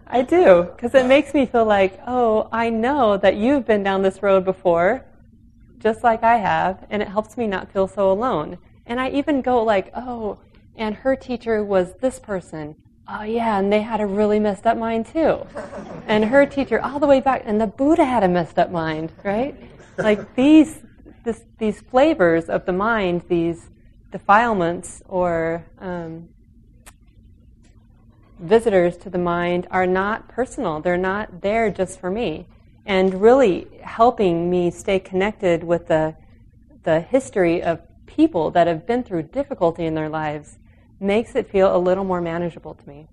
I 0.10 0.22
do, 0.28 0.70
because 0.76 0.94
it 0.94 1.08
makes 1.08 1.34
me 1.34 1.48
feel 1.48 1.66
like, 1.66 2.00
oh, 2.06 2.50
I 2.52 2.70
know 2.70 3.18
that 3.18 3.36
you've 3.36 3.66
been 3.66 3.82
down 3.82 4.04
this 4.04 4.22
road 4.22 4.46
before, 4.46 5.04
just 5.80 6.04
like 6.04 6.22
I 6.22 6.38
have, 6.38 6.86
and 6.92 7.02
it 7.02 7.08
helps 7.08 7.36
me 7.36 7.48
not 7.48 7.72
feel 7.72 7.88
so 7.88 8.12
alone. 8.12 8.60
And 8.86 9.00
I 9.00 9.10
even 9.10 9.42
go 9.42 9.64
like, 9.64 9.90
oh, 9.96 10.38
and 10.76 10.94
her 10.96 11.16
teacher 11.16 11.64
was 11.64 11.96
this 12.00 12.20
person. 12.20 12.76
Oh 13.10 13.24
yeah, 13.24 13.58
and 13.58 13.72
they 13.72 13.82
had 13.82 14.02
a 14.02 14.06
really 14.06 14.38
messed 14.38 14.68
up 14.68 14.78
mind 14.78 15.06
too. 15.06 15.46
And 16.08 16.24
her 16.24 16.46
teacher 16.46 16.80
all 16.80 17.00
the 17.00 17.06
way 17.06 17.20
back, 17.20 17.42
and 17.44 17.60
the 17.60 17.68
Buddha 17.68 18.06
had 18.06 18.24
a 18.24 18.30
messed 18.30 18.58
up 18.58 18.72
mind, 18.72 19.12
right? 19.26 19.54
Like 19.98 20.36
these, 20.36 20.80
this, 21.26 21.42
these 21.58 21.82
flavors 21.82 22.46
of 22.46 22.66
the 22.66 22.72
mind, 22.72 23.24
these 23.28 23.70
defilements 24.10 25.04
or 25.10 25.66
um, 25.80 26.30
visitors 28.40 28.96
to 29.00 29.10
the 29.10 29.18
mind 29.18 29.68
are 29.70 29.86
not 29.86 30.30
personal. 30.30 30.80
They're 30.80 30.96
not 30.96 31.42
there 31.42 31.70
just 31.70 32.00
for 32.00 32.10
me. 32.10 32.48
And 32.86 33.22
really 33.22 33.68
helping 33.82 34.50
me 34.50 34.72
stay 34.72 35.00
connected 35.00 35.62
with 35.62 35.88
the, 35.88 36.16
the 36.84 37.02
history 37.02 37.62
of 37.62 37.82
people 38.06 38.50
that 38.52 38.66
have 38.66 38.88
been 38.88 39.04
through 39.04 39.24
difficulty 39.24 39.86
in 39.86 39.94
their 39.94 40.08
lives 40.08 40.58
makes 41.00 41.36
it 41.36 41.48
feel 41.48 41.76
a 41.76 41.78
little 41.78 42.04
more 42.04 42.22
manageable 42.22 42.74
to 42.74 42.88
me. 42.88 43.08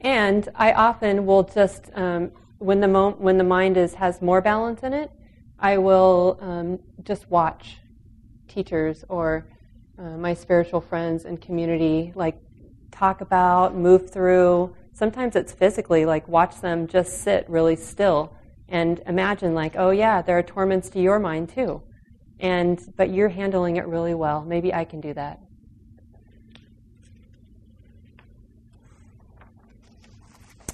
And 0.00 0.48
I 0.54 0.72
often 0.72 1.26
will 1.26 1.42
just, 1.42 1.90
um, 1.94 2.30
when 2.58 2.80
the 2.80 2.88
mo- 2.88 3.16
when 3.18 3.36
the 3.36 3.44
mind 3.44 3.76
is 3.76 3.94
has 3.94 4.22
more 4.22 4.40
balance 4.40 4.82
in 4.82 4.92
it, 4.92 5.10
I 5.58 5.78
will 5.78 6.38
um, 6.40 6.78
just 7.02 7.28
watch 7.30 7.78
teachers 8.46 9.04
or 9.08 9.46
uh, 9.98 10.16
my 10.16 10.34
spiritual 10.34 10.80
friends 10.80 11.24
and 11.24 11.40
community 11.40 12.12
like 12.14 12.36
talk 12.92 13.20
about, 13.20 13.74
move 13.74 14.10
through. 14.10 14.74
Sometimes 14.92 15.36
it's 15.36 15.52
physically 15.52 16.04
like 16.04 16.26
watch 16.28 16.60
them 16.60 16.86
just 16.86 17.22
sit 17.22 17.48
really 17.48 17.76
still 17.76 18.32
and 18.68 19.00
imagine 19.06 19.54
like, 19.54 19.74
oh 19.76 19.90
yeah, 19.90 20.22
there 20.22 20.38
are 20.38 20.42
torments 20.42 20.88
to 20.90 21.00
your 21.00 21.18
mind 21.18 21.48
too, 21.48 21.82
and 22.40 22.80
but 22.96 23.10
you're 23.10 23.28
handling 23.28 23.76
it 23.76 23.86
really 23.86 24.14
well. 24.14 24.44
Maybe 24.44 24.72
I 24.72 24.84
can 24.84 25.00
do 25.00 25.14
that. 25.14 25.40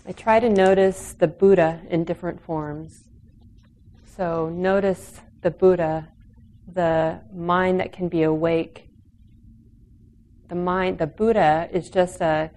I 0.06 0.12
try 0.12 0.38
to 0.38 0.50
notice 0.50 1.14
the 1.14 1.26
Buddha 1.26 1.80
in 1.88 2.04
different 2.04 2.42
forms. 2.42 3.04
So 4.04 4.50
notice 4.50 5.20
the 5.40 5.50
Buddha, 5.50 6.08
the 6.70 7.20
mind 7.34 7.80
that 7.80 7.92
can 7.92 8.08
be 8.08 8.22
awake. 8.22 8.88
The 10.48 10.54
mind, 10.56 10.98
the 10.98 11.06
Buddha 11.06 11.70
is 11.72 11.88
just 11.88 12.20
a, 12.20 12.50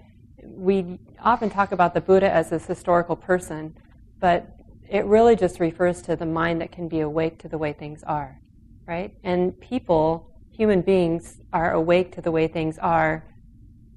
we 0.43 0.99
often 1.23 1.49
talk 1.49 1.71
about 1.71 1.93
the 1.93 2.01
Buddha 2.01 2.29
as 2.29 2.49
this 2.49 2.65
historical 2.65 3.15
person, 3.15 3.77
but 4.19 4.57
it 4.89 5.05
really 5.05 5.37
just 5.37 5.61
refers 5.61 6.01
to 6.03 6.17
the 6.17 6.25
mind 6.25 6.59
that 6.61 6.71
can 6.71 6.89
be 6.89 6.99
awake 6.99 7.39
to 7.39 7.47
the 7.47 7.57
way 7.57 7.71
things 7.71 8.03
are, 8.03 8.39
right? 8.87 9.13
And 9.23 9.59
people, 9.59 10.31
human 10.49 10.81
beings, 10.81 11.41
are 11.51 11.73
awake 11.73 12.13
to 12.15 12.21
the 12.21 12.31
way 12.31 12.47
things 12.47 12.77
are 12.79 13.25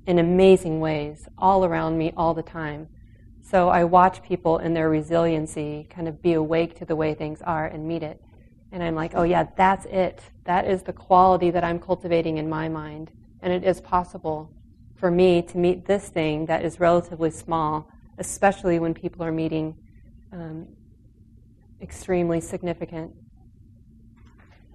in 0.06 0.18
amazing 0.18 0.80
ways 0.80 1.28
all 1.38 1.64
around 1.64 1.96
me 1.96 2.12
all 2.16 2.34
the 2.34 2.42
time. 2.42 2.88
So 3.42 3.68
I 3.68 3.84
watch 3.84 4.22
people 4.22 4.58
in 4.58 4.74
their 4.74 4.90
resiliency 4.90 5.86
kind 5.88 6.08
of 6.08 6.20
be 6.20 6.34
awake 6.34 6.76
to 6.78 6.84
the 6.84 6.96
way 6.96 7.14
things 7.14 7.40
are 7.42 7.66
and 7.66 7.86
meet 7.86 8.02
it. 8.02 8.20
And 8.72 8.82
I'm 8.82 8.94
like, 8.94 9.12
oh 9.14 9.22
yeah, 9.22 9.46
that's 9.56 9.86
it. 9.86 10.20
That 10.44 10.66
is 10.66 10.82
the 10.82 10.92
quality 10.92 11.50
that 11.50 11.64
I'm 11.64 11.78
cultivating 11.78 12.38
in 12.38 12.48
my 12.48 12.68
mind. 12.68 13.10
And 13.42 13.52
it 13.52 13.64
is 13.64 13.80
possible 13.80 14.52
for 14.96 15.10
me 15.10 15.42
to 15.42 15.56
meet 15.56 15.86
this 15.86 16.08
thing 16.08 16.46
that 16.46 16.64
is 16.64 16.78
relatively 16.78 17.30
small, 17.30 17.88
especially 18.18 18.78
when 18.78 18.94
people 18.94 19.24
are 19.24 19.32
meeting 19.32 19.76
um, 20.32 20.68
extremely 21.80 22.40
significant 22.40 23.12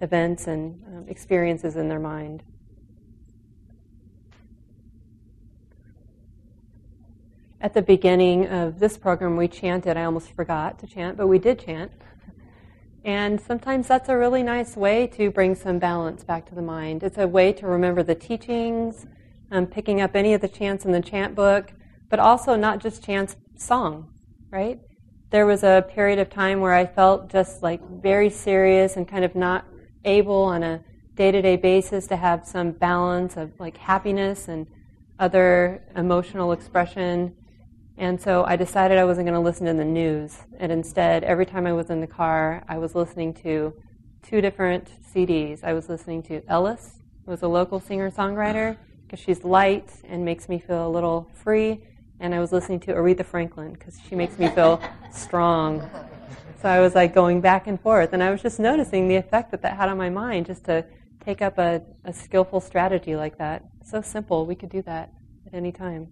events 0.01 0.47
and 0.47 0.81
um, 0.87 1.05
experiences 1.07 1.75
in 1.75 1.87
their 1.87 1.99
mind. 1.99 2.43
at 7.65 7.73
the 7.73 7.81
beginning 7.81 8.47
of 8.47 8.77
this 8.77 8.95
program, 8.95 9.35
we 9.35 9.47
chanted. 9.47 9.97
I 9.97 10.03
almost 10.03 10.31
forgot 10.35 10.77
to 10.79 10.85
chant, 10.85 11.17
but 11.17 11.25
we 11.25 11.39
did 11.39 11.57
chant. 11.57 11.91
And 13.03 13.41
sometimes 13.41 13.87
that's 13.87 14.07
a 14.07 14.15
really 14.15 14.43
nice 14.43 14.77
way 14.77 15.07
to 15.07 15.31
bring 15.31 15.55
some 15.55 15.79
balance 15.79 16.23
back 16.23 16.45
to 16.49 16.55
the 16.55 16.61
mind. 16.61 17.01
It's 17.01 17.17
a 17.17 17.27
way 17.27 17.53
to 17.53 17.65
remember 17.65 18.03
the 18.03 18.13
teachings, 18.13 19.07
um, 19.49 19.65
picking 19.65 19.99
up 19.99 20.15
any 20.15 20.35
of 20.35 20.41
the 20.41 20.47
chants 20.47 20.85
in 20.85 20.91
the 20.91 21.01
chant 21.01 21.33
book, 21.33 21.73
but 22.07 22.19
also 22.19 22.55
not 22.55 22.79
just 22.79 23.03
chants, 23.03 23.35
song, 23.57 24.11
right? 24.51 24.79
There 25.31 25.47
was 25.47 25.63
a 25.63 25.85
period 25.89 26.19
of 26.19 26.29
time 26.29 26.59
where 26.59 26.73
I 26.73 26.85
felt 26.85 27.31
just 27.31 27.63
like 27.63 27.81
very 27.99 28.29
serious 28.29 28.95
and 28.95 29.07
kind 29.07 29.25
of 29.25 29.33
not 29.33 29.65
able 30.05 30.43
on 30.43 30.63
a 30.63 30.83
day 31.15 31.31
to 31.31 31.41
day 31.41 31.55
basis 31.55 32.07
to 32.07 32.15
have 32.17 32.45
some 32.45 32.71
balance 32.71 33.37
of 33.37 33.51
like 33.59 33.77
happiness 33.77 34.47
and 34.47 34.67
other 35.19 35.81
emotional 35.95 36.51
expression. 36.51 37.35
And 37.97 38.19
so 38.19 38.43
I 38.43 38.55
decided 38.57 38.97
I 38.97 39.05
wasn't 39.05 39.25
going 39.25 39.35
to 39.35 39.39
listen 39.39 39.65
to 39.67 39.73
the 39.73 39.85
news. 39.85 40.37
And 40.59 40.71
instead, 40.71 41.23
every 41.23 41.45
time 41.45 41.65
I 41.65 41.73
was 41.73 41.89
in 41.89 42.01
the 42.01 42.07
car, 42.07 42.63
I 42.67 42.77
was 42.77 42.93
listening 42.93 43.33
to 43.35 43.73
two 44.21 44.41
different 44.41 44.89
CDs. 45.13 45.63
I 45.63 45.73
was 45.73 45.87
listening 45.87 46.21
to 46.23 46.41
Ellis, 46.49 46.99
who 47.23 47.31
was 47.31 47.41
a 47.41 47.47
local 47.47 47.79
singer 47.79 48.11
songwriter, 48.11 48.75
because 49.03 49.19
she's 49.19 49.43
light 49.45 49.89
and 50.03 50.25
makes 50.25 50.49
me 50.49 50.59
feel 50.59 50.85
a 50.85 50.89
little 50.89 51.29
free. 51.33 51.81
And 52.19 52.33
I 52.35 52.39
was 52.39 52.51
listening 52.51 52.81
to 52.81 52.93
Aretha 52.93 53.25
Franklin, 53.25 53.73
because 53.73 53.99
she 54.09 54.15
makes 54.15 54.37
me 54.37 54.49
feel 54.49 54.81
strong. 55.11 55.89
So 56.65 56.71
I 56.71 56.79
was 56.79 56.95
like 56.95 57.13
going 57.13 57.41
back 57.41 57.67
and 57.67 57.79
forth. 57.79 58.11
And 58.11 58.23
I 58.23 58.31
was 58.31 58.41
just 58.41 58.59
noticing 58.59 59.07
the 59.07 59.17
effect 59.17 59.51
that 59.51 59.61
that 59.61 59.77
had 59.77 59.87
on 59.87 59.99
my 59.99 60.09
mind 60.09 60.47
just 60.47 60.63
to 60.63 60.83
take 61.23 61.43
up 61.43 61.59
a, 61.59 61.83
a 62.03 62.11
skillful 62.11 62.59
strategy 62.59 63.15
like 63.15 63.37
that. 63.37 63.63
So 63.83 64.01
simple. 64.01 64.47
We 64.47 64.55
could 64.55 64.71
do 64.71 64.81
that 64.81 65.13
at 65.45 65.53
any 65.53 65.71
time. 65.71 66.07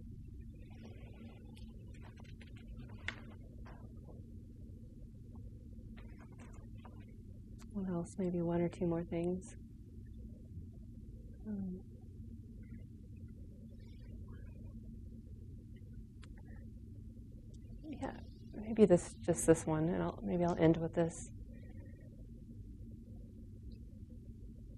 What 7.73 7.89
else? 7.89 8.13
Maybe 8.19 8.39
one 8.43 8.61
or 8.61 8.69
two 8.69 8.85
more 8.85 9.01
things. 9.01 9.55
Um, 11.47 11.79
yeah, 17.99 18.11
maybe 18.65 18.85
this 18.85 19.15
just 19.25 19.45
this 19.45 19.65
one, 19.65 19.89
and 19.89 20.01
I'll, 20.01 20.19
maybe 20.21 20.43
I'll 20.43 20.57
end 20.59 20.77
with 20.77 20.93
this. 20.93 21.29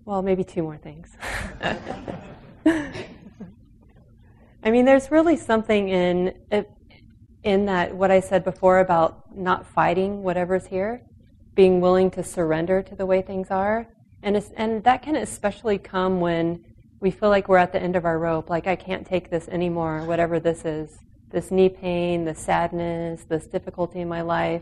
Well, 0.06 0.22
maybe 0.22 0.44
two 0.44 0.64
more 0.64 0.78
things. 0.78 1.16
I 4.64 4.72
mean, 4.72 4.86
there's 4.86 5.12
really 5.12 5.38
something 5.38 5.90
in 5.90 6.34
in 7.44 7.66
that 7.66 7.96
what 7.96 8.12
I 8.12 8.20
said 8.20 8.44
before 8.44 8.80
about 8.80 9.36
not 9.38 9.68
fighting 9.68 10.24
whatever's 10.24 10.66
here 10.66 11.04
being 11.56 11.80
willing 11.80 12.12
to 12.12 12.24
surrender 12.24 12.84
to 12.84 12.96
the 12.96 13.06
way 13.06 13.22
things 13.22 13.50
are. 13.50 13.88
And, 14.22 14.44
and 14.58 14.84
that 14.84 15.02
can 15.02 15.16
especially 15.16 15.78
come 15.78 16.20
when 16.20 16.66
we 17.00 17.12
feel 17.12 17.30
like 17.30 17.48
we're 17.48 17.58
at 17.58 17.72
the 17.72 17.82
end 17.82 17.96
of 17.96 18.06
our 18.06 18.20
rope, 18.20 18.50
like 18.50 18.68
I 18.68 18.76
can't 18.76 19.06
take 19.06 19.30
this 19.30 19.48
anymore, 19.48 20.04
whatever 20.06 20.40
this 20.40 20.66
is 20.66 21.00
this 21.32 21.52
knee 21.52 21.70
pain, 21.70 22.26
this 22.26 22.40
sadness, 22.40 23.24
this 23.24 23.48
difficulty 23.48 24.02
in 24.02 24.08
my 24.08 24.22
life. 24.22 24.62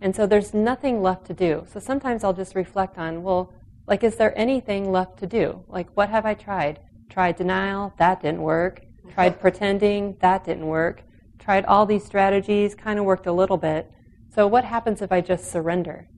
And 0.00 0.14
so 0.14 0.26
there's 0.26 0.52
nothing 0.52 1.02
left 1.02 1.26
to 1.26 1.34
do. 1.34 1.64
So 1.72 1.78
sometimes 1.78 2.24
I'll 2.24 2.32
just 2.32 2.54
reflect 2.54 2.98
on, 2.98 3.22
well, 3.22 3.52
like, 3.86 4.02
is 4.02 4.16
there 4.16 4.36
anything 4.38 4.90
left 4.90 5.18
to 5.18 5.26
do? 5.26 5.64
Like, 5.68 5.88
what 5.94 6.08
have 6.08 6.26
I 6.26 6.34
tried? 6.34 6.80
Tried 7.08 7.36
denial, 7.36 7.92
that 7.98 8.22
didn't 8.22 8.42
work. 8.42 8.82
Tried 9.12 9.40
pretending, 9.44 10.16
that 10.20 10.44
didn't 10.44 10.66
work. 10.66 11.02
Tried 11.38 11.64
all 11.66 11.86
these 11.86 12.04
strategies, 12.04 12.74
kind 12.74 12.98
of 12.98 13.04
worked 13.04 13.26
a 13.26 13.32
little 13.32 13.56
bit. 13.56 13.90
So 14.34 14.46
what 14.46 14.64
happens 14.64 15.02
if 15.02 15.12
I 15.12 15.20
just 15.20 15.50
surrender? 15.50 16.08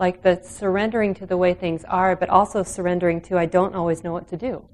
like 0.00 0.22
the 0.22 0.40
surrendering 0.42 1.12
to 1.14 1.26
the 1.26 1.36
way 1.36 1.52
things 1.52 1.84
are, 1.84 2.16
but 2.16 2.30
also 2.30 2.62
surrendering 2.62 3.20
to 3.20 3.38
I 3.38 3.44
don't 3.44 3.74
always 3.74 4.02
know 4.02 4.14
what 4.14 4.28
to 4.28 4.36
do. 4.36 4.66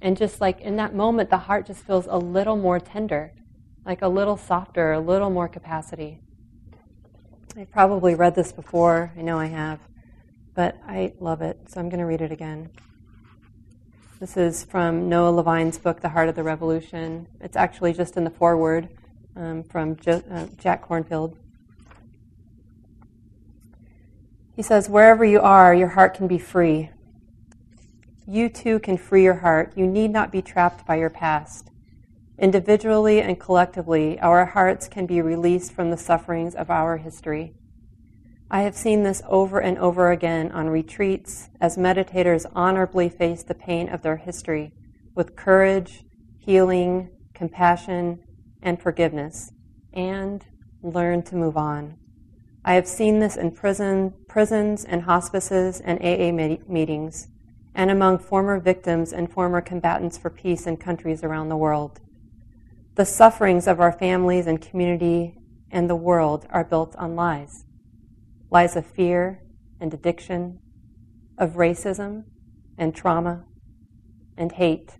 And 0.00 0.16
just 0.16 0.40
like 0.40 0.62
in 0.62 0.76
that 0.76 0.94
moment, 0.94 1.28
the 1.28 1.36
heart 1.36 1.66
just 1.66 1.84
feels 1.84 2.06
a 2.06 2.16
little 2.16 2.56
more 2.56 2.80
tender, 2.80 3.34
like 3.90 4.02
a 4.02 4.08
little 4.08 4.36
softer, 4.36 4.92
a 4.92 5.00
little 5.00 5.30
more 5.30 5.48
capacity. 5.48 6.20
I've 7.56 7.72
probably 7.72 8.14
read 8.14 8.36
this 8.36 8.52
before, 8.52 9.12
I 9.18 9.22
know 9.22 9.36
I 9.36 9.46
have, 9.46 9.80
but 10.54 10.76
I 10.86 11.12
love 11.18 11.42
it, 11.42 11.58
so 11.66 11.80
I'm 11.80 11.88
going 11.88 11.98
to 11.98 12.06
read 12.06 12.20
it 12.20 12.30
again. 12.30 12.70
This 14.20 14.36
is 14.36 14.62
from 14.62 15.08
Noah 15.08 15.30
Levine's 15.30 15.76
book, 15.76 16.02
The 16.02 16.10
Heart 16.10 16.28
of 16.28 16.36
the 16.36 16.44
Revolution. 16.44 17.26
It's 17.40 17.56
actually 17.56 17.92
just 17.92 18.16
in 18.16 18.22
the 18.22 18.30
foreword 18.30 18.90
um, 19.34 19.64
from 19.64 19.96
jo- 19.96 20.22
uh, 20.30 20.46
Jack 20.56 20.86
Kornfield. 20.86 21.34
He 24.54 24.62
says, 24.62 24.88
Wherever 24.88 25.24
you 25.24 25.40
are, 25.40 25.74
your 25.74 25.88
heart 25.88 26.14
can 26.14 26.28
be 26.28 26.38
free. 26.38 26.90
You 28.24 28.50
too 28.50 28.78
can 28.78 28.96
free 28.96 29.24
your 29.24 29.40
heart. 29.40 29.72
You 29.74 29.88
need 29.88 30.12
not 30.12 30.30
be 30.30 30.42
trapped 30.42 30.86
by 30.86 30.94
your 30.94 31.10
past. 31.10 31.70
Individually 32.40 33.20
and 33.20 33.38
collectively, 33.38 34.18
our 34.20 34.46
hearts 34.46 34.88
can 34.88 35.04
be 35.04 35.20
released 35.20 35.74
from 35.74 35.90
the 35.90 35.96
sufferings 35.98 36.54
of 36.54 36.70
our 36.70 36.96
history. 36.96 37.52
I 38.50 38.62
have 38.62 38.74
seen 38.74 39.02
this 39.02 39.20
over 39.28 39.60
and 39.60 39.76
over 39.76 40.10
again 40.10 40.50
on 40.50 40.70
retreats 40.70 41.50
as 41.60 41.76
meditators 41.76 42.46
honorably 42.54 43.10
face 43.10 43.42
the 43.42 43.54
pain 43.54 43.90
of 43.90 44.00
their 44.00 44.16
history 44.16 44.72
with 45.14 45.36
courage, 45.36 46.04
healing, 46.38 47.10
compassion, 47.34 48.20
and 48.62 48.80
forgiveness, 48.80 49.52
and 49.92 50.42
learn 50.82 51.22
to 51.24 51.36
move 51.36 51.58
on. 51.58 51.98
I 52.64 52.72
have 52.72 52.88
seen 52.88 53.18
this 53.20 53.36
in 53.36 53.50
prison, 53.50 54.14
prisons 54.28 54.86
and 54.86 55.02
hospices 55.02 55.80
and 55.80 55.98
AA 56.00 56.32
meetings, 56.66 57.28
and 57.74 57.90
among 57.90 58.18
former 58.18 58.58
victims 58.58 59.12
and 59.12 59.30
former 59.30 59.60
combatants 59.60 60.16
for 60.16 60.30
peace 60.30 60.66
in 60.66 60.78
countries 60.78 61.22
around 61.22 61.50
the 61.50 61.56
world. 61.58 62.00
The 63.00 63.06
sufferings 63.06 63.66
of 63.66 63.80
our 63.80 63.92
families 63.92 64.46
and 64.46 64.60
community 64.60 65.34
and 65.70 65.88
the 65.88 65.96
world 65.96 66.46
are 66.50 66.62
built 66.62 66.94
on 66.96 67.16
lies 67.16 67.64
lies 68.50 68.76
of 68.76 68.84
fear 68.84 69.42
and 69.80 69.94
addiction, 69.94 70.58
of 71.38 71.52
racism 71.52 72.24
and 72.76 72.94
trauma 72.94 73.44
and 74.36 74.52
hate. 74.52 74.98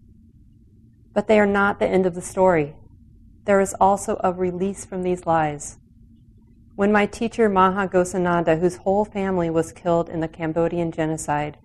But 1.13 1.29
they 1.29 1.39
are 1.39 1.45
not 1.45 1.79
the 1.79 1.89
end 1.89 2.07
of 2.07 2.15
the 2.15 2.23
story. 2.23 2.75
There 3.45 3.61
is 3.61 3.77
also 3.79 4.19
a 4.25 4.33
release 4.33 4.87
from 4.87 5.03
these 5.03 5.27
lies. 5.27 5.79
When 6.77 6.91
my 6.91 7.05
teacher 7.05 7.51
Maha 7.51 7.87
Ghosananda, 7.87 8.61
whose 8.61 8.77
whole 8.77 9.05
family 9.05 9.51
was 9.51 9.73
killed 9.73 10.09
in 10.09 10.21
the 10.21 10.27
Cambodian 10.27 10.91
genocide, 10.91 11.59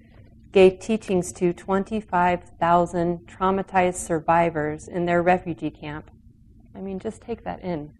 gave 0.51 0.79
teachings 0.79 1.31
to 1.31 1.53
25,000 1.53 3.19
traumatized 3.25 4.05
survivors 4.05 4.89
in 4.89 5.05
their 5.05 5.23
refugee 5.23 5.71
camp. 5.71 6.11
I 6.75 6.81
mean, 6.81 6.99
just 6.99 7.21
take 7.21 7.43
that 7.43 7.63
in. 7.63 7.93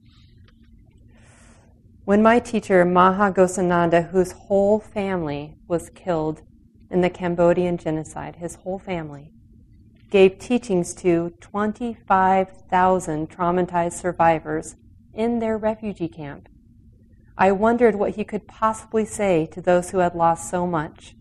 When 2.03 2.21
my 2.21 2.39
teacher, 2.39 2.85
Maha 2.85 3.31
Ghosananda, 3.31 4.09
whose 4.09 4.33
whole 4.33 4.79
family 4.79 5.55
was 5.67 5.89
killed 5.89 6.41
in 6.91 7.01
the 7.01 7.09
Cambodian 7.09 7.77
genocide, 7.77 8.35
his 8.35 8.55
whole 8.55 8.77
family, 8.77 9.31
gave 10.11 10.37
teachings 10.37 10.93
to 10.95 11.33
25,000 11.41 13.29
traumatized 13.29 13.93
survivors 13.93 14.75
in 15.13 15.39
their 15.39 15.57
refugee 15.57 16.07
camp, 16.07 16.47
I 17.37 17.51
wondered 17.51 17.95
what 17.95 18.15
he 18.15 18.23
could 18.23 18.47
possibly 18.47 19.05
say 19.05 19.45
to 19.47 19.61
those 19.61 19.89
who 19.89 19.97
had 19.97 20.15
lost 20.15 20.49
so 20.49 20.67
much 20.67 21.15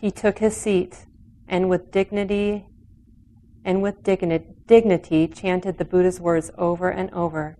he 0.00 0.10
took 0.10 0.38
his 0.38 0.56
seat 0.56 1.04
and 1.46 1.68
with 1.68 1.90
dignity 1.90 2.66
and 3.64 3.82
with 3.82 4.02
dignity 4.02 5.28
chanted 5.28 5.78
the 5.78 5.84
Buddha's 5.84 6.20
words 6.20 6.50
over 6.56 6.90
and 6.90 7.10
over. 7.12 7.56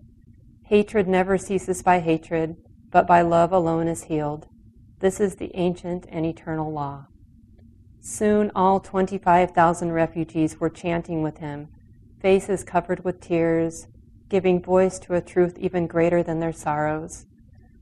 Hatred 0.65 1.07
never 1.07 1.37
ceases 1.37 1.83
by 1.83 1.99
hatred, 1.99 2.55
but 2.91 3.05
by 3.05 3.21
love 3.21 3.51
alone 3.51 3.87
is 3.87 4.03
healed. 4.05 4.47
This 4.99 5.19
is 5.19 5.35
the 5.35 5.51
ancient 5.55 6.05
and 6.09 6.25
eternal 6.25 6.71
law. 6.71 7.07
Soon 7.99 8.51
all 8.55 8.79
25,000 8.79 9.91
refugees 9.91 10.59
were 10.59 10.69
chanting 10.69 11.21
with 11.21 11.37
him, 11.37 11.67
faces 12.19 12.63
covered 12.63 13.03
with 13.03 13.21
tears, 13.21 13.87
giving 14.29 14.61
voice 14.61 14.97
to 14.99 15.13
a 15.13 15.21
truth 15.21 15.57
even 15.59 15.87
greater 15.87 16.23
than 16.23 16.39
their 16.39 16.53
sorrows. 16.53 17.25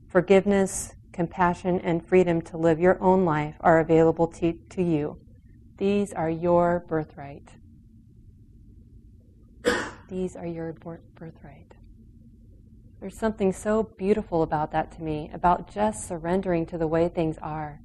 Forgiveness, 0.08 0.94
compassion, 1.12 1.80
and 1.80 2.04
freedom 2.04 2.42
to 2.42 2.56
live 2.56 2.80
your 2.80 3.00
own 3.00 3.24
life 3.24 3.54
are 3.60 3.78
available 3.78 4.26
to, 4.26 4.52
to 4.70 4.82
you. 4.82 5.18
These 5.78 6.12
are 6.12 6.28
your 6.28 6.84
birthright. 6.88 7.59
These 10.10 10.36
are 10.36 10.46
your 10.46 10.72
birthright. 10.72 11.72
There's 13.00 13.16
something 13.16 13.52
so 13.52 13.82
beautiful 13.82 14.42
about 14.42 14.72
that 14.72 14.92
to 14.92 15.02
me, 15.02 15.30
about 15.32 15.72
just 15.72 16.06
surrendering 16.06 16.66
to 16.66 16.76
the 16.76 16.86
way 16.86 17.08
things 17.08 17.38
are, 17.40 17.80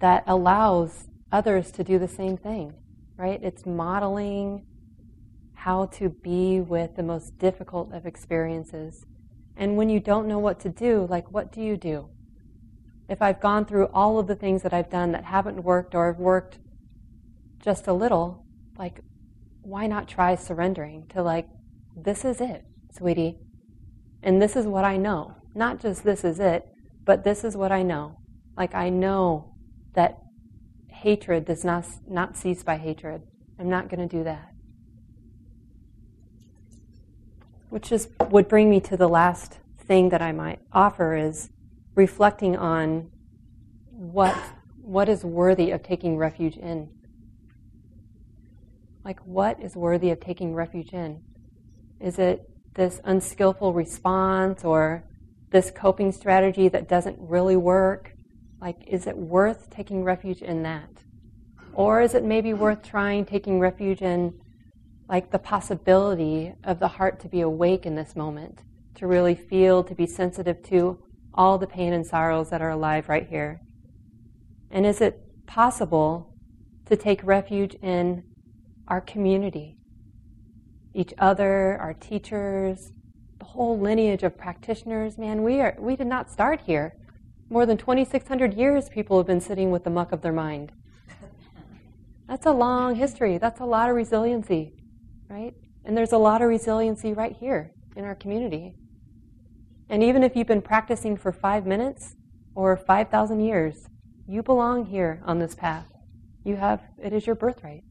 that 0.00 0.24
allows 0.26 1.08
others 1.32 1.70
to 1.72 1.84
do 1.84 1.98
the 1.98 2.08
same 2.08 2.36
thing, 2.36 2.74
right? 3.16 3.40
It's 3.42 3.64
modeling 3.64 4.66
how 5.54 5.86
to 5.86 6.10
be 6.10 6.60
with 6.60 6.96
the 6.96 7.02
most 7.02 7.38
difficult 7.38 7.94
of 7.94 8.04
experiences. 8.04 9.06
And 9.56 9.76
when 9.78 9.88
you 9.88 10.00
don't 10.00 10.28
know 10.28 10.38
what 10.38 10.60
to 10.60 10.68
do, 10.68 11.06
like, 11.08 11.30
what 11.30 11.50
do 11.50 11.62
you 11.62 11.78
do? 11.78 12.10
if 13.10 13.20
I've 13.20 13.40
gone 13.40 13.64
through 13.64 13.86
all 13.86 14.20
of 14.20 14.28
the 14.28 14.36
things 14.36 14.62
that 14.62 14.72
I've 14.72 14.88
done 14.88 15.10
that 15.12 15.24
haven't 15.24 15.64
worked 15.64 15.96
or 15.96 16.06
have 16.06 16.20
worked 16.20 16.60
just 17.60 17.88
a 17.88 17.92
little, 17.92 18.46
like, 18.78 19.00
why 19.62 19.86
not 19.86 20.08
try 20.08 20.34
surrendering 20.34 21.06
to, 21.10 21.22
like, 21.22 21.48
this 21.96 22.24
is 22.24 22.40
it, 22.40 22.64
sweetie. 22.92 23.38
And 24.22 24.40
this 24.40 24.56
is 24.56 24.66
what 24.66 24.84
I 24.84 24.96
know. 24.96 25.34
Not 25.54 25.80
just 25.80 26.04
this 26.04 26.24
is 26.24 26.38
it, 26.40 26.66
but 27.04 27.24
this 27.24 27.44
is 27.44 27.56
what 27.56 27.72
I 27.72 27.82
know. 27.82 28.18
Like, 28.56 28.74
I 28.74 28.90
know 28.90 29.54
that 29.94 30.18
hatred 30.88 31.44
does 31.44 31.64
not, 31.64 31.86
not 32.08 32.36
cease 32.36 32.62
by 32.62 32.76
hatred. 32.76 33.22
I'm 33.58 33.68
not 33.68 33.88
going 33.88 34.06
to 34.06 34.16
do 34.16 34.24
that. 34.24 34.52
Which 37.68 37.92
is, 37.92 38.08
would 38.30 38.48
bring 38.48 38.68
me 38.68 38.80
to 38.80 38.96
the 38.96 39.08
last 39.08 39.58
thing 39.78 40.08
that 40.10 40.22
I 40.22 40.32
might 40.32 40.60
offer 40.72 41.16
is 41.16 41.50
reflecting 41.94 42.56
on 42.56 43.10
what 43.90 44.36
what 44.82 45.08
is 45.08 45.24
worthy 45.24 45.70
of 45.70 45.82
taking 45.82 46.16
refuge 46.16 46.56
in. 46.56 46.88
Like 49.04 49.20
what 49.20 49.60
is 49.60 49.76
worthy 49.76 50.10
of 50.10 50.20
taking 50.20 50.54
refuge 50.54 50.92
in? 50.92 51.22
Is 52.00 52.18
it 52.18 52.48
this 52.74 53.00
unskillful 53.04 53.72
response 53.72 54.64
or 54.64 55.04
this 55.50 55.70
coping 55.70 56.12
strategy 56.12 56.68
that 56.68 56.88
doesn't 56.88 57.16
really 57.18 57.56
work? 57.56 58.12
Like, 58.60 58.76
is 58.86 59.06
it 59.06 59.16
worth 59.16 59.70
taking 59.70 60.04
refuge 60.04 60.42
in 60.42 60.62
that? 60.64 60.90
Or 61.72 62.02
is 62.02 62.14
it 62.14 62.24
maybe 62.24 62.52
worth 62.52 62.82
trying 62.82 63.24
taking 63.24 63.58
refuge 63.58 64.02
in, 64.02 64.34
like, 65.08 65.30
the 65.30 65.38
possibility 65.38 66.54
of 66.64 66.78
the 66.78 66.88
heart 66.88 67.20
to 67.20 67.28
be 67.28 67.40
awake 67.40 67.86
in 67.86 67.94
this 67.94 68.14
moment, 68.14 68.60
to 68.96 69.06
really 69.06 69.34
feel, 69.34 69.82
to 69.84 69.94
be 69.94 70.06
sensitive 70.06 70.62
to 70.64 71.02
all 71.32 71.58
the 71.58 71.66
pain 71.66 71.92
and 71.92 72.06
sorrows 72.06 72.50
that 72.50 72.60
are 72.60 72.70
alive 72.70 73.08
right 73.08 73.28
here? 73.28 73.62
And 74.70 74.84
is 74.84 75.00
it 75.00 75.20
possible 75.46 76.34
to 76.86 76.96
take 76.96 77.24
refuge 77.24 77.74
in 77.82 78.24
our 78.90 79.00
community, 79.00 79.78
each 80.92 81.14
other, 81.18 81.78
our 81.80 81.94
teachers, 81.94 82.92
the 83.38 83.44
whole 83.46 83.78
lineage 83.78 84.24
of 84.24 84.36
practitioners? 84.36 85.16
Man, 85.16 85.42
we, 85.42 85.60
are, 85.60 85.76
we 85.78 85.96
did 85.96 86.08
not 86.08 86.30
start 86.30 86.60
here. 86.66 86.96
More 87.48 87.64
than 87.64 87.78
2,600 87.78 88.54
years, 88.54 88.88
people 88.88 89.16
have 89.16 89.26
been 89.26 89.40
sitting 89.40 89.70
with 89.70 89.84
the 89.84 89.90
muck 89.90 90.12
of 90.12 90.20
their 90.20 90.32
mind. 90.32 90.72
That's 92.28 92.46
a 92.46 92.52
long 92.52 92.94
history. 92.94 93.38
That's 93.38 93.60
a 93.60 93.64
lot 93.64 93.88
of 93.88 93.96
resiliency, 93.96 94.74
right? 95.28 95.54
And 95.84 95.96
there's 95.96 96.12
a 96.12 96.18
lot 96.18 96.42
of 96.42 96.48
resiliency 96.48 97.12
right 97.12 97.34
here 97.34 97.72
in 97.96 98.04
our 98.04 98.14
community. 98.14 98.76
And 99.88 100.02
even 100.02 100.22
if 100.22 100.36
you've 100.36 100.46
been 100.46 100.62
practicing 100.62 101.16
for 101.16 101.32
five 101.32 101.66
minutes 101.66 102.14
or 102.54 102.76
5,000 102.76 103.40
years, 103.40 103.88
you 104.28 104.44
belong 104.44 104.86
here 104.86 105.20
on 105.24 105.40
this 105.40 105.56
path. 105.56 105.86
You 106.44 106.54
have, 106.56 106.82
it 107.02 107.12
is 107.12 107.26
your 107.26 107.34
birthright. 107.34 107.82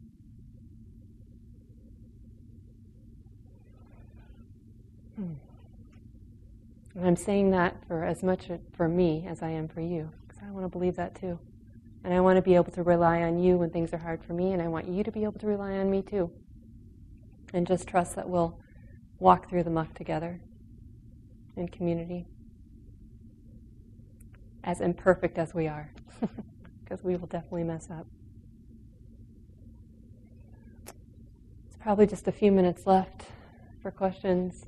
And 5.19 7.05
I'm 7.05 7.15
saying 7.15 7.51
that 7.51 7.75
for 7.87 8.03
as 8.03 8.23
much 8.23 8.49
for 8.73 8.87
me 8.87 9.25
as 9.27 9.41
I 9.41 9.49
am 9.49 9.67
for 9.67 9.81
you, 9.81 10.09
because 10.27 10.41
I 10.45 10.51
want 10.51 10.65
to 10.65 10.69
believe 10.69 10.95
that 10.95 11.15
too. 11.15 11.39
And 12.03 12.13
I 12.13 12.21
want 12.21 12.37
to 12.37 12.41
be 12.41 12.55
able 12.55 12.71
to 12.71 12.83
rely 12.83 13.21
on 13.23 13.39
you 13.39 13.57
when 13.57 13.69
things 13.69 13.93
are 13.93 13.97
hard 13.97 14.23
for 14.23 14.33
me, 14.33 14.53
and 14.53 14.61
I 14.61 14.67
want 14.67 14.87
you 14.87 15.03
to 15.03 15.11
be 15.11 15.23
able 15.23 15.39
to 15.39 15.47
rely 15.47 15.73
on 15.73 15.91
me 15.91 16.01
too. 16.01 16.31
And 17.53 17.67
just 17.67 17.87
trust 17.87 18.15
that 18.15 18.29
we'll 18.29 18.59
walk 19.19 19.49
through 19.49 19.63
the 19.63 19.69
muck 19.69 19.93
together 19.93 20.41
in 21.57 21.67
community. 21.67 22.25
As 24.63 24.81
imperfect 24.81 25.37
as 25.37 25.53
we 25.53 25.67
are, 25.67 25.91
because 26.83 27.03
we 27.03 27.15
will 27.15 27.27
definitely 27.27 27.63
mess 27.63 27.89
up. 27.91 28.05
It's 31.67 31.77
probably 31.79 32.07
just 32.07 32.27
a 32.27 32.31
few 32.31 32.51
minutes 32.51 32.85
left 32.85 33.25
for 33.81 33.91
questions. 33.91 34.65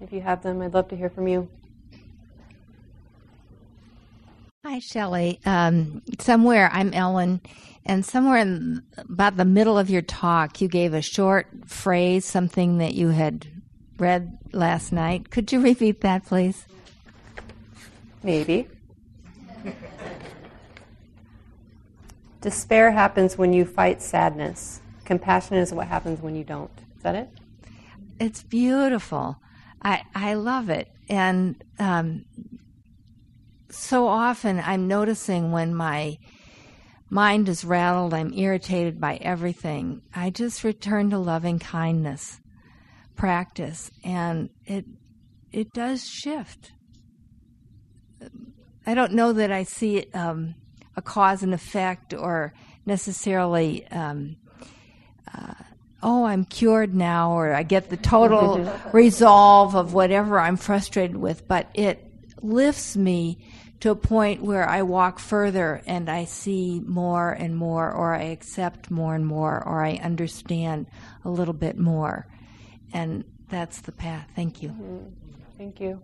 If 0.00 0.12
you 0.12 0.20
have 0.20 0.42
them, 0.42 0.60
I'd 0.62 0.74
love 0.74 0.88
to 0.88 0.96
hear 0.96 1.08
from 1.08 1.26
you. 1.26 1.48
Hi, 4.64 4.78
Shelly. 4.80 5.40
Um, 5.46 6.02
somewhere, 6.18 6.68
I'm 6.72 6.92
Ellen, 6.92 7.40
and 7.84 8.04
somewhere 8.04 8.38
in 8.38 8.82
about 8.98 9.36
the 9.36 9.44
middle 9.44 9.78
of 9.78 9.88
your 9.88 10.02
talk, 10.02 10.60
you 10.60 10.68
gave 10.68 10.92
a 10.92 11.00
short 11.00 11.46
phrase, 11.66 12.24
something 12.24 12.78
that 12.78 12.94
you 12.94 13.10
had 13.10 13.46
read 13.98 14.38
last 14.52 14.92
night. 14.92 15.30
Could 15.30 15.52
you 15.52 15.60
repeat 15.60 16.00
that, 16.02 16.26
please? 16.26 16.66
Maybe. 18.22 18.68
Despair 22.40 22.90
happens 22.90 23.38
when 23.38 23.52
you 23.52 23.64
fight 23.64 24.02
sadness. 24.02 24.80
Compassion 25.04 25.56
is 25.56 25.72
what 25.72 25.86
happens 25.86 26.20
when 26.20 26.34
you 26.34 26.44
don't. 26.44 26.70
Is 26.96 27.02
that 27.02 27.14
it? 27.14 27.28
It's 28.18 28.42
beautiful. 28.42 29.38
I 29.86 30.02
I 30.16 30.34
love 30.34 30.68
it, 30.68 30.90
and 31.08 31.62
um, 31.78 32.24
so 33.70 34.08
often 34.08 34.58
I'm 34.58 34.88
noticing 34.88 35.52
when 35.52 35.76
my 35.76 36.18
mind 37.08 37.48
is 37.48 37.64
rattled, 37.64 38.12
I'm 38.12 38.32
irritated 38.32 39.00
by 39.00 39.14
everything. 39.18 40.02
I 40.12 40.30
just 40.30 40.64
return 40.64 41.10
to 41.10 41.18
loving 41.18 41.60
kindness 41.60 42.40
practice, 43.14 43.92
and 44.02 44.50
it 44.64 44.86
it 45.52 45.72
does 45.72 46.04
shift. 46.04 46.72
I 48.84 48.94
don't 48.94 49.12
know 49.12 49.32
that 49.34 49.52
I 49.52 49.62
see 49.62 50.06
um, 50.14 50.56
a 50.96 51.02
cause 51.02 51.44
and 51.44 51.54
effect 51.54 52.12
or 52.12 52.54
necessarily. 52.86 53.86
Um, 53.86 54.36
oh, 56.06 56.24
I'm 56.24 56.44
cured 56.44 56.94
now, 56.94 57.32
or 57.32 57.52
I 57.52 57.64
get 57.64 57.90
the 57.90 57.96
total 57.96 58.72
resolve 58.92 59.74
of 59.74 59.92
whatever 59.92 60.38
I'm 60.38 60.56
frustrated 60.56 61.16
with, 61.16 61.48
but 61.48 61.68
it 61.74 62.08
lifts 62.40 62.96
me 62.96 63.44
to 63.80 63.90
a 63.90 63.96
point 63.96 64.40
where 64.40 64.68
I 64.68 64.82
walk 64.82 65.18
further 65.18 65.82
and 65.84 66.08
I 66.08 66.26
see 66.26 66.80
more 66.86 67.32
and 67.32 67.56
more, 67.56 67.90
or 67.90 68.14
I 68.14 68.22
accept 68.26 68.88
more 68.88 69.16
and 69.16 69.26
more, 69.26 69.60
or 69.66 69.84
I 69.84 69.96
understand 69.96 70.86
a 71.24 71.28
little 71.28 71.52
bit 71.52 71.76
more. 71.76 72.28
And 72.92 73.24
that's 73.48 73.80
the 73.80 73.90
path. 73.90 74.28
Thank 74.36 74.62
you. 74.62 74.68
Mm-hmm. 74.68 75.08
Thank 75.58 75.80
you. 75.80 76.00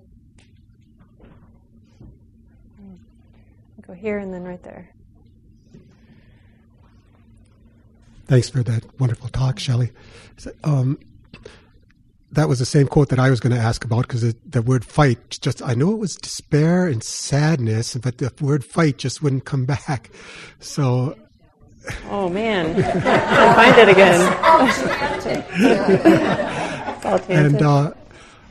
Go 3.86 3.92
here 3.92 4.18
and 4.18 4.34
then 4.34 4.42
right 4.42 4.62
there. 4.64 4.90
Thanks 8.26 8.48
for 8.48 8.62
that 8.62 8.84
wonderful 9.00 9.28
talk, 9.28 9.58
Shelly. 9.58 9.90
Um, 10.64 10.98
that 12.32 12.48
was 12.48 12.58
the 12.58 12.64
same 12.64 12.86
quote 12.86 13.10
that 13.10 13.18
I 13.18 13.28
was 13.30 13.40
going 13.40 13.54
to 13.54 13.60
ask 13.60 13.84
about 13.84 14.08
because 14.08 14.34
the 14.34 14.62
word 14.62 14.84
fight 14.84 15.38
just, 15.42 15.60
I 15.62 15.74
know 15.74 15.92
it 15.92 15.98
was 15.98 16.16
despair 16.16 16.86
and 16.86 17.02
sadness, 17.02 17.94
but 17.96 18.18
the 18.18 18.32
word 18.40 18.64
fight 18.64 18.96
just 18.98 19.22
wouldn't 19.22 19.44
come 19.44 19.64
back. 19.88 20.10
So. 20.60 21.16
Oh 22.08 22.28
man, 22.28 22.76
I 22.76 23.54
find 23.54 23.76
it 23.76 23.88
again. 23.88 24.20
and 27.28 27.60
uh, 27.60 27.92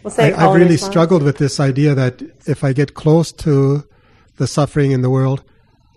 we'll 0.03 0.13
I, 0.17 0.31
have 0.31 0.53
really 0.53 0.71
response. 0.71 0.91
struggled 0.91 1.23
with 1.23 1.37
this 1.37 1.57
idea 1.59 1.95
that 1.95 2.21
if 2.45 2.65
I 2.65 2.73
get 2.73 2.93
close 2.93 3.31
to 3.31 3.87
the 4.35 4.47
suffering 4.47 4.91
in 4.91 5.01
the 5.01 5.09
world, 5.09 5.45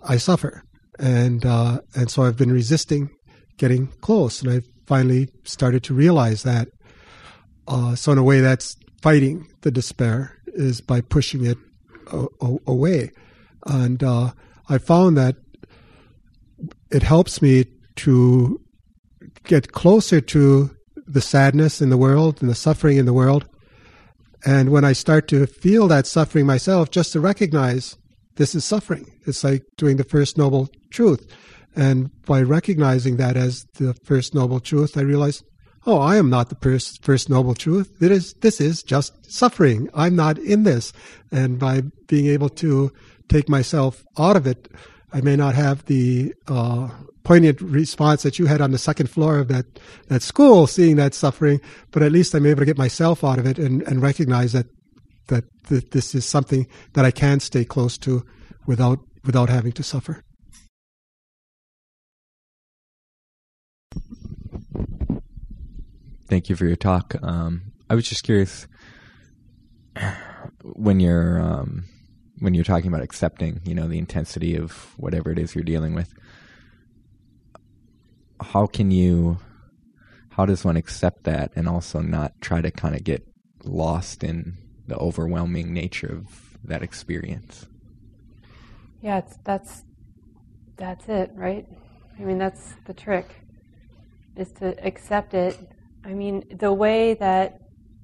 I 0.01 0.15
suffer, 0.15 0.63
and 0.97 1.45
uh, 1.45 1.81
and 1.93 2.09
so 2.09 2.23
I've 2.23 2.37
been 2.37 2.53
resisting 2.53 3.09
getting 3.57 3.87
close, 4.01 4.41
and 4.41 4.51
I 4.51 4.61
finally 4.85 5.29
started 5.43 5.83
to 5.83 5.93
realize 5.93 6.43
that. 6.43 6.69
Uh, 7.67 7.95
so 7.95 8.11
in 8.11 8.17
a 8.17 8.23
way, 8.23 8.41
that's 8.41 8.75
fighting 9.01 9.47
the 9.61 9.71
despair 9.71 10.37
is 10.47 10.81
by 10.81 11.01
pushing 11.01 11.45
it 11.45 11.57
a- 12.11 12.27
a- 12.41 12.57
away, 12.67 13.11
and 13.65 14.03
uh, 14.03 14.31
I 14.69 14.77
found 14.77 15.17
that 15.17 15.35
it 16.91 17.03
helps 17.03 17.41
me 17.41 17.65
to 17.97 18.61
get 19.43 19.71
closer 19.71 20.21
to 20.21 20.75
the 21.07 21.21
sadness 21.21 21.81
in 21.81 21.89
the 21.89 21.97
world 21.97 22.41
and 22.41 22.49
the 22.49 22.55
suffering 22.55 22.97
in 22.97 23.05
the 23.05 23.13
world. 23.13 23.47
And 24.45 24.69
when 24.69 24.85
I 24.85 24.93
start 24.93 25.27
to 25.29 25.47
feel 25.47 25.87
that 25.87 26.07
suffering 26.07 26.45
myself, 26.45 26.91
just 26.91 27.13
to 27.13 27.19
recognize 27.19 27.97
this 28.35 28.53
is 28.53 28.65
suffering. 28.65 29.11
It's 29.25 29.43
like 29.43 29.63
doing 29.77 29.97
the 29.97 30.03
first 30.03 30.37
noble 30.37 30.69
truth. 30.91 31.25
And 31.75 32.09
by 32.23 32.41
recognizing 32.41 33.17
that 33.17 33.35
as 33.35 33.65
the 33.75 33.93
first 34.03 34.33
noble 34.33 34.59
truth, 34.59 34.97
I 34.97 35.01
realize, 35.01 35.43
oh, 35.85 35.99
I 35.99 36.15
am 36.17 36.29
not 36.29 36.49
the 36.49 36.55
first, 36.55 37.03
first 37.03 37.29
noble 37.29 37.53
truth. 37.53 38.01
It 38.01 38.11
is, 38.11 38.33
this 38.35 38.61
is 38.61 38.81
just 38.81 39.31
suffering. 39.31 39.89
I'm 39.93 40.15
not 40.15 40.37
in 40.37 40.63
this. 40.63 40.93
And 41.31 41.59
by 41.59 41.81
being 42.07 42.27
able 42.27 42.49
to 42.49 42.91
take 43.27 43.49
myself 43.49 44.05
out 44.17 44.37
of 44.37 44.47
it, 44.47 44.69
I 45.11 45.21
may 45.21 45.35
not 45.35 45.55
have 45.55 45.85
the 45.85 46.33
uh, 46.47 46.89
poignant 47.23 47.61
response 47.61 48.23
that 48.23 48.39
you 48.39 48.45
had 48.45 48.61
on 48.61 48.71
the 48.71 48.77
second 48.77 49.09
floor 49.09 49.37
of 49.39 49.47
that, 49.49 49.65
that 50.07 50.21
school, 50.21 50.67
seeing 50.67 50.95
that 50.95 51.13
suffering, 51.13 51.59
but 51.91 52.03
at 52.03 52.11
least 52.11 52.33
I'm 52.33 52.45
able 52.45 52.59
to 52.59 52.65
get 52.65 52.77
myself 52.77 53.23
out 53.23 53.39
of 53.39 53.45
it 53.45 53.57
and, 53.57 53.81
and 53.83 54.01
recognize 54.01 54.53
that, 54.53 54.67
that, 55.27 55.43
that 55.67 55.91
this 55.91 56.15
is 56.15 56.25
something 56.25 56.67
that 56.93 57.05
I 57.05 57.11
can 57.11 57.39
stay 57.39 57.65
close 57.65 57.97
to 57.99 58.25
without, 58.65 58.99
without 59.23 59.49
having 59.49 59.71
to 59.73 59.83
suffer. 59.83 60.24
Thank 66.27 66.49
you 66.49 66.55
for 66.55 66.65
your 66.65 66.75
talk. 66.75 67.15
Um, 67.21 67.73
I 67.89 67.95
was 67.95 68.07
just 68.07 68.23
curious 68.23 68.67
when 70.63 70.99
you're 70.99 71.39
um, 71.39 71.85
when 72.39 72.53
you're 72.53 72.63
talking 72.63 72.87
about 72.87 73.03
accepting, 73.03 73.61
you 73.63 73.75
know, 73.75 73.87
the 73.87 73.99
intensity 73.99 74.55
of 74.55 74.93
whatever 74.97 75.31
it 75.31 75.37
is 75.37 75.53
you're 75.53 75.63
dealing 75.63 75.93
with. 75.93 76.13
How 78.41 78.65
can 78.65 78.91
you? 78.91 79.37
How 80.29 80.45
does 80.45 80.65
one 80.65 80.75
accept 80.75 81.23
that 81.23 81.51
and 81.55 81.69
also 81.69 82.01
not 82.01 82.41
try 82.41 82.59
to 82.59 82.71
kind 82.71 82.95
of 82.95 83.03
get 83.03 83.25
lost 83.63 84.23
in 84.23 84.57
the 84.87 84.97
overwhelming 84.97 85.73
nature 85.73 86.11
of 86.11 86.57
that 86.63 86.81
experience? 86.81 87.67
Yeah, 89.01 89.21
that's 89.43 89.83
that's 90.75 91.07
it, 91.07 91.31
right? 91.35 91.67
I 92.19 92.23
mean, 92.23 92.37
that's 92.39 92.73
the 92.85 92.93
trick 92.93 93.27
is 94.35 94.51
to 94.53 94.75
accept 94.85 95.33
it 95.33 95.57
I 96.05 96.13
mean, 96.13 96.43
the 96.59 96.71
way 96.71 97.15
that 97.15 97.61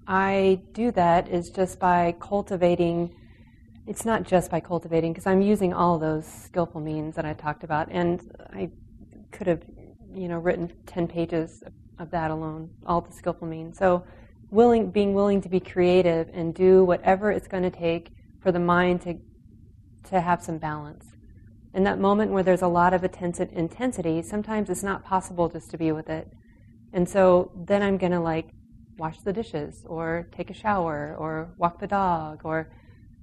I 0.08 0.62
do 0.72 0.92
that 0.92 1.28
is 1.28 1.52
just 1.52 1.80
by 1.80 2.16
cultivating. 2.20 3.16
It's 3.86 4.06
not 4.06 4.24
just 4.24 4.50
by 4.50 4.60
cultivating, 4.60 5.14
because 5.14 5.28
I'm 5.28 5.42
using 5.42 5.72
all 5.72 6.00
those 6.00 6.26
skillful 6.26 6.82
means 6.82 7.16
that 7.16 7.26
I 7.26 7.34
talked 7.34 7.64
about, 7.64 7.90
and 7.92 8.20
I 8.52 8.72
could 9.32 9.46
have, 9.46 9.62
you 10.14 10.28
know, 10.28 10.40
written 10.40 10.74
ten 10.88 11.08
pages 11.08 11.64
of 12.00 12.10
that 12.10 12.32
alone, 12.32 12.72
all 12.88 13.02
the 13.02 13.12
skillful 13.12 13.48
means. 13.48 13.78
So, 13.78 14.04
willing, 14.50 14.90
being 14.90 15.14
willing 15.14 15.40
to 15.42 15.50
be 15.50 15.60
creative 15.60 16.28
and 16.34 16.56
do 16.56 16.84
whatever 16.84 17.32
it's 17.32 17.48
going 17.48 17.64
to 17.64 17.70
take 17.70 18.10
for 18.42 18.52
the 18.52 18.60
mind 18.60 19.02
to 19.02 19.20
to 20.10 20.20
have 20.20 20.42
some 20.44 20.58
balance. 20.58 21.06
In 21.76 21.84
that 21.84 22.00
moment 22.00 22.32
where 22.32 22.42
there's 22.42 22.64
a 22.64 22.68
lot 22.68 22.94
of 22.96 23.04
intensity, 23.04 24.22
sometimes 24.24 24.70
it's 24.72 24.84
not 24.84 25.06
possible 25.06 25.48
just 25.48 25.70
to 25.70 25.78
be 25.78 25.92
with 25.92 26.10
it. 26.10 26.34
And 26.94 27.08
so 27.08 27.52
then 27.56 27.82
I'm 27.82 27.98
going 27.98 28.12
to 28.12 28.20
like 28.20 28.50
wash 28.98 29.20
the 29.22 29.34
dishes 29.34 29.84
or 29.88 30.28
take 30.32 30.50
a 30.50 30.54
shower 30.54 31.16
or 31.18 31.54
walk 31.58 31.80
the 31.80 31.88
dog 31.88 32.42
or 32.44 32.72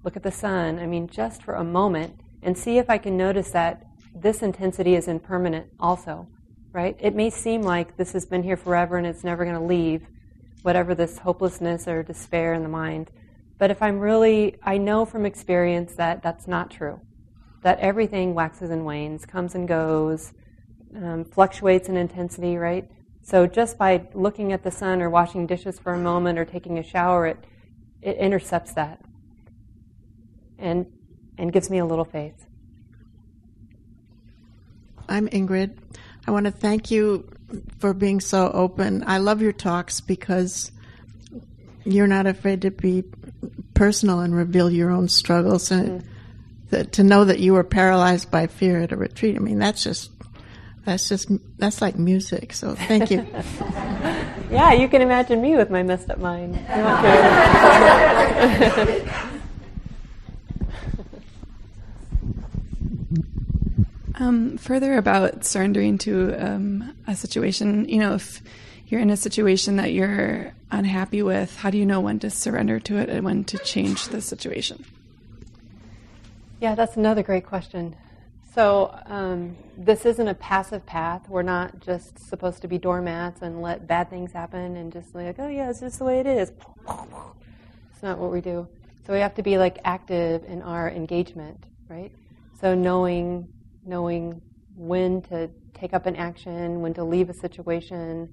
look 0.04 0.16
at 0.16 0.22
the 0.22 0.32
sun. 0.32 0.78
I 0.78 0.86
mean, 0.86 1.08
just 1.08 1.42
for 1.42 1.54
a 1.54 1.64
moment 1.64 2.20
and 2.42 2.56
see 2.56 2.78
if 2.78 2.88
I 2.88 2.98
can 2.98 3.16
notice 3.16 3.50
that 3.50 3.84
this 4.14 4.42
intensity 4.42 4.94
is 4.94 5.08
impermanent 5.08 5.66
also, 5.78 6.28
right? 6.72 6.96
It 6.98 7.14
may 7.14 7.30
seem 7.30 7.62
like 7.62 7.96
this 7.96 8.12
has 8.12 8.26
been 8.26 8.42
here 8.42 8.56
forever 8.56 8.96
and 8.96 9.06
it's 9.06 9.24
never 9.24 9.44
going 9.44 9.56
to 9.56 9.62
leave, 9.62 10.06
whatever 10.62 10.94
this 10.94 11.18
hopelessness 11.18 11.86
or 11.86 12.02
despair 12.02 12.54
in 12.54 12.62
the 12.62 12.68
mind. 12.68 13.10
But 13.58 13.70
if 13.70 13.82
I'm 13.82 13.98
really, 13.98 14.56
I 14.62 14.78
know 14.78 15.04
from 15.04 15.26
experience 15.26 15.94
that 15.96 16.22
that's 16.22 16.46
not 16.46 16.70
true. 16.70 17.00
That 17.62 17.80
everything 17.80 18.34
waxes 18.34 18.70
and 18.70 18.84
wanes, 18.84 19.26
comes 19.26 19.54
and 19.54 19.66
goes, 19.66 20.32
um, 20.96 21.24
fluctuates 21.24 21.88
in 21.88 21.96
intensity, 21.96 22.56
right? 22.56 22.88
So 23.28 23.46
just 23.46 23.76
by 23.76 24.06
looking 24.14 24.54
at 24.54 24.62
the 24.62 24.70
sun 24.70 25.02
or 25.02 25.10
washing 25.10 25.46
dishes 25.46 25.78
for 25.78 25.92
a 25.92 25.98
moment 25.98 26.38
or 26.38 26.46
taking 26.46 26.78
a 26.78 26.82
shower, 26.82 27.26
it, 27.26 27.44
it 28.00 28.16
intercepts 28.16 28.72
that 28.72 29.02
and, 30.58 30.86
and 31.36 31.52
gives 31.52 31.68
me 31.68 31.76
a 31.76 31.84
little 31.84 32.06
faith. 32.06 32.46
I'm 35.10 35.28
Ingrid. 35.28 35.76
I 36.26 36.30
want 36.30 36.46
to 36.46 36.50
thank 36.50 36.90
you 36.90 37.28
for 37.78 37.92
being 37.92 38.20
so 38.20 38.50
open. 38.50 39.04
I 39.06 39.18
love 39.18 39.42
your 39.42 39.52
talks 39.52 40.00
because 40.00 40.72
you're 41.84 42.06
not 42.06 42.26
afraid 42.26 42.62
to 42.62 42.70
be 42.70 43.04
personal 43.74 44.20
and 44.20 44.34
reveal 44.34 44.70
your 44.70 44.90
own 44.90 45.06
struggles 45.06 45.70
and 45.70 46.02
mm-hmm. 46.70 46.90
to 46.92 47.02
know 47.02 47.26
that 47.26 47.40
you 47.40 47.52
were 47.52 47.64
paralyzed 47.64 48.30
by 48.30 48.46
fear 48.46 48.80
at 48.80 48.92
a 48.92 48.96
retreat. 48.96 49.36
I 49.36 49.40
mean, 49.40 49.58
that's 49.58 49.84
just 49.84 50.17
that's 50.88 51.08
just 51.08 51.30
that's 51.58 51.82
like 51.82 51.98
music. 51.98 52.54
So 52.54 52.74
thank 52.74 53.10
you. 53.10 53.18
yeah, 54.50 54.72
you 54.72 54.88
can 54.88 55.02
imagine 55.02 55.42
me 55.42 55.54
with 55.54 55.68
my 55.68 55.82
messed 55.82 56.08
up 56.08 56.18
mind. 56.18 56.56
um, 64.14 64.56
further 64.56 64.96
about 64.96 65.44
surrendering 65.44 65.98
to 65.98 66.32
um, 66.42 66.96
a 67.06 67.14
situation, 67.14 67.86
you 67.86 67.98
know, 67.98 68.14
if 68.14 68.40
you're 68.86 69.02
in 69.02 69.10
a 69.10 69.16
situation 69.18 69.76
that 69.76 69.92
you're 69.92 70.54
unhappy 70.70 71.22
with, 71.22 71.54
how 71.56 71.68
do 71.68 71.76
you 71.76 71.84
know 71.84 72.00
when 72.00 72.18
to 72.20 72.30
surrender 72.30 72.80
to 72.80 72.96
it 72.96 73.10
and 73.10 73.26
when 73.26 73.44
to 73.44 73.58
change 73.58 74.08
the 74.08 74.22
situation? 74.22 74.86
Yeah, 76.62 76.74
that's 76.74 76.96
another 76.96 77.22
great 77.22 77.44
question. 77.44 77.94
So 78.54 78.98
um, 79.06 79.56
this 79.76 80.04
isn't 80.06 80.26
a 80.26 80.34
passive 80.34 80.84
path. 80.86 81.28
We're 81.28 81.42
not 81.42 81.80
just 81.80 82.18
supposed 82.18 82.62
to 82.62 82.68
be 82.68 82.78
doormats 82.78 83.42
and 83.42 83.62
let 83.62 83.86
bad 83.86 84.10
things 84.10 84.32
happen 84.32 84.76
and 84.76 84.92
just 84.92 85.14
like, 85.14 85.36
oh 85.38 85.48
yeah, 85.48 85.70
it's 85.70 85.80
just 85.80 85.98
the 85.98 86.04
way 86.04 86.20
it 86.20 86.26
is. 86.26 86.52
It's 87.92 88.02
not 88.02 88.18
what 88.18 88.32
we 88.32 88.40
do. 88.40 88.66
So 89.06 89.12
we 89.12 89.20
have 89.20 89.34
to 89.34 89.42
be 89.42 89.58
like 89.58 89.78
active 89.84 90.44
in 90.44 90.62
our 90.62 90.90
engagement 90.90 91.64
right? 91.88 92.12
So 92.60 92.74
knowing 92.74 93.48
knowing 93.84 94.40
when 94.76 95.22
to 95.22 95.48
take 95.72 95.94
up 95.94 96.06
an 96.06 96.16
action, 96.16 96.80
when 96.80 96.92
to 96.94 97.04
leave 97.04 97.30
a 97.30 97.34
situation, 97.34 98.28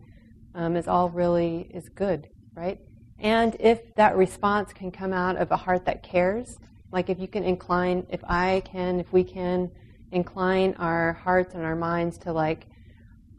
um, 0.54 0.76
is 0.76 0.88
all 0.88 1.10
really 1.10 1.70
is 1.74 1.88
good, 1.90 2.28
right? 2.56 2.80
And 3.20 3.56
if 3.60 3.96
that 3.96 4.18
response 4.18 4.74
can 4.74 4.92
come 4.92 5.14
out 5.14 5.38
of 5.38 5.52
a 5.52 5.58
heart 5.58 5.86
that 5.86 6.04
cares, 6.04 6.58
like 6.92 7.10
if 7.10 7.20
you 7.20 7.28
can 7.28 7.44
incline, 7.44 8.06
if 8.10 8.22
I 8.26 8.62
can, 8.66 9.00
if 9.00 9.12
we 9.14 9.24
can 9.24 9.72
incline 10.12 10.76
our 10.78 11.14
hearts 11.14 11.56
and 11.56 11.64
our 11.64 11.76
minds 11.76 12.18
to 12.20 12.34
like, 12.34 12.68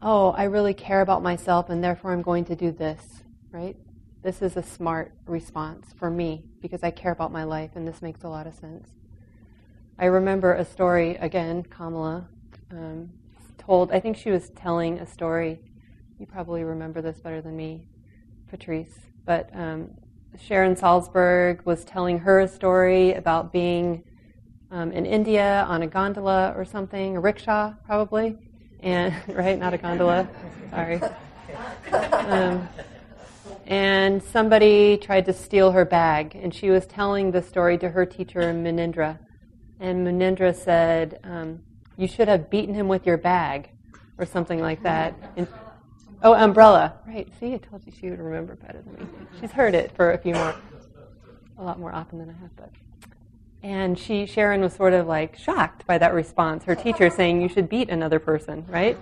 oh, 0.01 0.31
I 0.31 0.43
really 0.43 0.73
care 0.73 1.01
about 1.01 1.23
myself 1.23 1.69
and 1.69 1.83
therefore 1.83 2.13
I'm 2.13 2.21
going 2.21 2.45
to 2.45 2.55
do 2.55 2.71
this, 2.71 3.23
right? 3.51 3.75
This 4.21 4.41
is 4.41 4.57
a 4.57 4.63
smart 4.63 5.13
response 5.25 5.93
for 5.97 6.09
me 6.09 6.43
because 6.61 6.83
I 6.83 6.91
care 6.91 7.11
about 7.11 7.31
my 7.31 7.43
life 7.43 7.71
and 7.75 7.87
this 7.87 8.01
makes 8.01 8.23
a 8.23 8.29
lot 8.29 8.47
of 8.47 8.53
sense. 8.55 8.89
I 9.99 10.05
remember 10.05 10.53
a 10.53 10.65
story, 10.65 11.15
again, 11.15 11.63
Kamala 11.63 12.27
um, 12.71 13.09
told, 13.57 13.91
I 13.91 13.99
think 13.99 14.15
she 14.15 14.29
was 14.29 14.49
telling 14.49 14.99
a 14.99 15.07
story. 15.07 15.59
You 16.19 16.25
probably 16.25 16.63
remember 16.63 17.01
this 17.01 17.19
better 17.19 17.41
than 17.41 17.55
me, 17.55 17.87
Patrice. 18.47 18.93
But 19.25 19.49
um, 19.53 19.89
Sharon 20.39 20.75
Salzberg 20.75 21.65
was 21.65 21.83
telling 21.83 22.19
her 22.19 22.41
a 22.41 22.47
story 22.47 23.13
about 23.13 23.51
being 23.51 24.03
um, 24.71 24.91
in 24.91 25.05
India 25.05 25.65
on 25.67 25.81
a 25.81 25.87
gondola 25.87 26.53
or 26.55 26.65
something, 26.65 27.17
a 27.17 27.19
rickshaw 27.19 27.73
probably, 27.85 28.37
and 28.81 29.13
right, 29.29 29.57
not 29.57 29.73
a 29.73 29.77
gondola. 29.77 30.27
Sorry. 30.69 31.01
Um, 31.91 32.67
and 33.65 34.21
somebody 34.23 34.97
tried 34.97 35.25
to 35.25 35.33
steal 35.33 35.71
her 35.71 35.85
bag, 35.85 36.35
and 36.35 36.53
she 36.53 36.69
was 36.69 36.85
telling 36.85 37.31
the 37.31 37.41
story 37.41 37.77
to 37.79 37.89
her 37.89 38.05
teacher 38.05 38.41
Munindra, 38.53 39.19
and 39.79 40.05
Munindra 40.05 40.55
said, 40.55 41.19
um, 41.23 41.59
"You 41.97 42.07
should 42.07 42.27
have 42.27 42.49
beaten 42.49 42.73
him 42.73 42.87
with 42.87 43.05
your 43.05 43.17
bag." 43.17 43.69
or 44.17 44.25
something 44.25 44.59
like 44.59 44.81
that. 44.83 45.13
And, 45.35 45.47
oh, 46.23 46.33
umbrella. 46.33 46.95
Right. 47.07 47.27
See, 47.39 47.53
I 47.53 47.57
told 47.57 47.85
you 47.85 47.91
she 47.99 48.09
would 48.09 48.19
remember 48.19 48.55
better 48.55 48.81
than 48.81 48.93
me. 48.93 49.27
She's 49.39 49.51
heard 49.51 49.75
it 49.75 49.95
for 49.95 50.11
a 50.11 50.17
few 50.17 50.33
more, 50.33 50.55
a 51.57 51.63
lot 51.63 51.79
more 51.79 51.93
often 51.93 52.19
than 52.19 52.29
I 52.29 52.33
have, 52.33 52.55
but. 52.55 52.71
And 53.63 53.97
she, 53.97 54.25
Sharon, 54.25 54.61
was 54.61 54.73
sort 54.73 54.93
of 54.93 55.07
like 55.07 55.37
shocked 55.37 55.85
by 55.87 55.97
that 55.97 56.13
response. 56.13 56.63
Her 56.63 56.75
teacher 56.75 57.09
saying 57.15 57.41
you 57.41 57.49
should 57.49 57.69
beat 57.69 57.89
another 57.89 58.19
person, 58.19 58.65
right? 58.67 58.97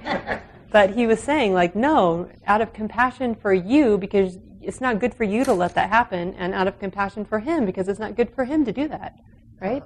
But 0.71 0.91
he 0.91 1.07
was 1.07 1.19
saying 1.19 1.53
like, 1.53 1.75
no, 1.75 2.29
out 2.47 2.61
of 2.61 2.73
compassion 2.73 3.35
for 3.35 3.53
you 3.53 3.97
because 3.97 4.37
it's 4.61 4.81
not 4.81 4.99
good 4.99 5.13
for 5.13 5.23
you 5.23 5.45
to 5.45 5.53
let 5.53 5.75
that 5.75 5.89
happen, 5.89 6.33
and 6.35 6.53
out 6.53 6.67
of 6.67 6.79
compassion 6.79 7.23
for 7.23 7.39
him 7.39 7.65
because 7.65 7.87
it's 7.87 7.99
not 7.99 8.15
good 8.15 8.33
for 8.33 8.45
him 8.45 8.65
to 8.65 8.71
do 8.71 8.87
that, 8.87 9.17
right? 9.61 9.83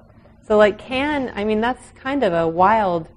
So 0.48 0.58
like, 0.58 0.80
can 0.80 1.32
I 1.36 1.44
mean 1.44 1.62
that's 1.62 1.92
kind 1.92 2.24
of 2.24 2.34
a 2.34 2.48
wild 2.48 3.10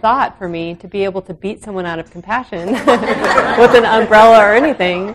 thought 0.00 0.38
for 0.38 0.48
me 0.48 0.74
to 0.76 0.88
be 0.88 1.04
able 1.04 1.22
to 1.22 1.34
beat 1.34 1.62
someone 1.62 1.86
out 1.86 1.98
of 1.98 2.10
compassion 2.10 2.72
with 2.72 3.74
an 3.74 3.84
umbrella 3.84 4.38
or 4.38 4.54
anything. 4.54 5.14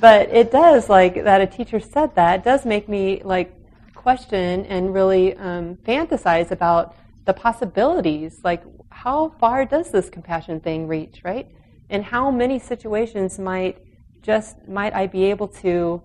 But 0.00 0.28
it 0.30 0.50
does, 0.50 0.88
like 0.88 1.14
that 1.24 1.40
a 1.40 1.46
teacher 1.46 1.80
said 1.80 2.14
that, 2.14 2.44
does 2.44 2.64
make 2.64 2.88
me 2.88 3.22
like 3.24 3.54
question 4.00 4.64
and 4.66 4.94
really 4.94 5.36
um, 5.36 5.76
fantasize 5.76 6.50
about 6.50 6.96
the 7.26 7.34
possibilities. 7.34 8.40
Like, 8.42 8.62
how 8.88 9.30
far 9.38 9.64
does 9.64 9.90
this 9.90 10.08
compassion 10.08 10.60
thing 10.60 10.86
reach, 10.86 11.20
right? 11.22 11.46
And 11.90 12.02
how 12.04 12.30
many 12.30 12.58
situations 12.58 13.38
might 13.38 13.78
just 14.22 14.56
might 14.68 14.94
I 14.94 15.06
be 15.06 15.24
able 15.24 15.48
to 15.64 16.02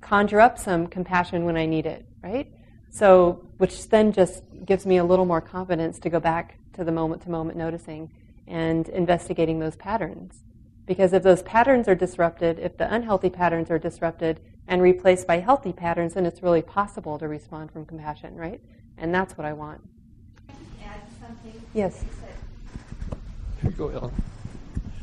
conjure 0.00 0.40
up 0.40 0.58
some 0.58 0.86
compassion 0.86 1.44
when 1.44 1.56
I 1.56 1.66
need 1.66 1.86
it, 1.86 2.04
right? 2.22 2.52
So, 2.90 3.46
which 3.58 3.88
then 3.88 4.12
just 4.12 4.42
gives 4.64 4.84
me 4.84 4.96
a 4.98 5.04
little 5.04 5.24
more 5.24 5.40
confidence 5.40 5.98
to 6.00 6.10
go 6.10 6.20
back 6.20 6.58
to 6.74 6.84
the 6.84 6.92
moment 6.92 7.22
to 7.22 7.30
moment 7.30 7.56
noticing 7.56 8.10
and 8.46 8.88
investigating 8.88 9.60
those 9.60 9.76
patterns. 9.76 10.42
Because 10.86 11.12
if 11.12 11.22
those 11.22 11.42
patterns 11.42 11.88
are 11.88 11.94
disrupted, 11.94 12.58
if 12.58 12.76
the 12.76 12.92
unhealthy 12.92 13.30
patterns 13.30 13.70
are 13.70 13.78
disrupted 13.78 14.40
and 14.68 14.80
replaced 14.82 15.26
by 15.26 15.38
healthy 15.40 15.72
patterns, 15.72 16.14
then 16.14 16.26
it's 16.26 16.42
really 16.42 16.62
possible 16.62 17.18
to 17.18 17.28
respond 17.28 17.70
from 17.70 17.84
compassion, 17.84 18.36
right? 18.36 18.60
And 18.98 19.14
that's 19.14 19.36
what 19.36 19.44
I 19.44 19.52
want. 19.52 19.80
Add 20.84 21.00
something? 21.20 21.62
Yes. 21.74 22.04
Here 23.60 23.70
you 23.70 23.76
go, 23.76 23.88
Ellen. 23.88 24.12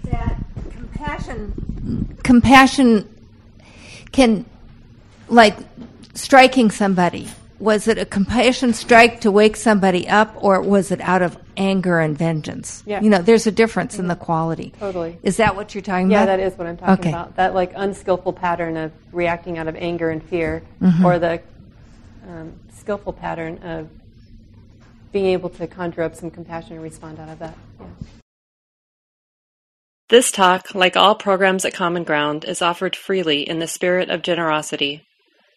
That 0.06 0.38
compassion, 0.72 2.18
compassion 2.24 3.08
can, 4.12 4.46
like 5.28 5.58
striking 6.14 6.72
somebody, 6.72 7.28
was 7.60 7.88
it 7.88 7.98
a 7.98 8.06
compassion 8.06 8.74
strike 8.74 9.22
to 9.22 9.32
wake 9.32 9.56
somebody 9.56 10.08
up, 10.08 10.34
or 10.38 10.62
was 10.62 10.92
it 10.92 11.02
out 11.02 11.22
of 11.22 11.38
anger 11.58 12.00
and 12.00 12.18
vengeance? 12.18 12.84
Yeah. 12.86 13.02
You 13.02 13.10
know, 13.10 13.22
there's 13.22 13.48
a 13.48 13.52
difference 13.52 13.94
mm-hmm. 13.94 14.04
in 14.04 14.08
the 14.08 14.16
quality. 14.16 14.74
Totally. 14.80 15.18
Is 15.24 15.38
that 15.38 15.56
what 15.56 15.76
you're 15.76 15.82
talking 15.82 16.10
yeah, 16.10 16.24
about? 16.24 16.32
Yeah, 16.32 16.38
that 16.38 16.54
is 16.54 16.58
what 16.58 16.68
I'm 16.68 16.78
talking 16.78 17.00
okay. 17.00 17.10
about. 17.10 17.36
That 17.36 17.54
like 17.54 17.74
unskillful 17.76 18.34
pattern 18.34 18.78
of 18.78 18.92
reacting 19.12 19.58
out 19.58 19.68
of 19.68 19.76
anger 19.76 20.10
and 20.10 20.24
fear, 20.24 20.64
mm-hmm. 20.82 21.06
or 21.06 21.20
the 21.20 21.42
um, 22.28 22.54
skillful 22.74 23.14
pattern 23.14 23.58
of 23.60 23.90
being 25.12 25.26
able 25.28 25.50
to 25.50 25.68
conjure 25.68 26.04
up 26.04 26.16
some 26.16 26.32
compassion 26.32 26.74
and 26.74 26.84
respond 26.84 27.20
out 27.20 27.30
of 27.30 27.40
that. 27.40 27.58
Yeah. 27.80 27.86
This 30.10 30.32
talk, 30.32 30.74
like 30.74 30.98
all 30.98 31.14
programs 31.14 31.66
at 31.66 31.74
Common 31.76 32.04
Ground, 32.04 32.44
is 32.44 32.64
offered 32.64 32.96
freely 32.96 33.48
in 33.48 33.60
the 33.60 33.68
spirit 33.68 34.10
of 34.10 34.24
generosity. 34.24 35.04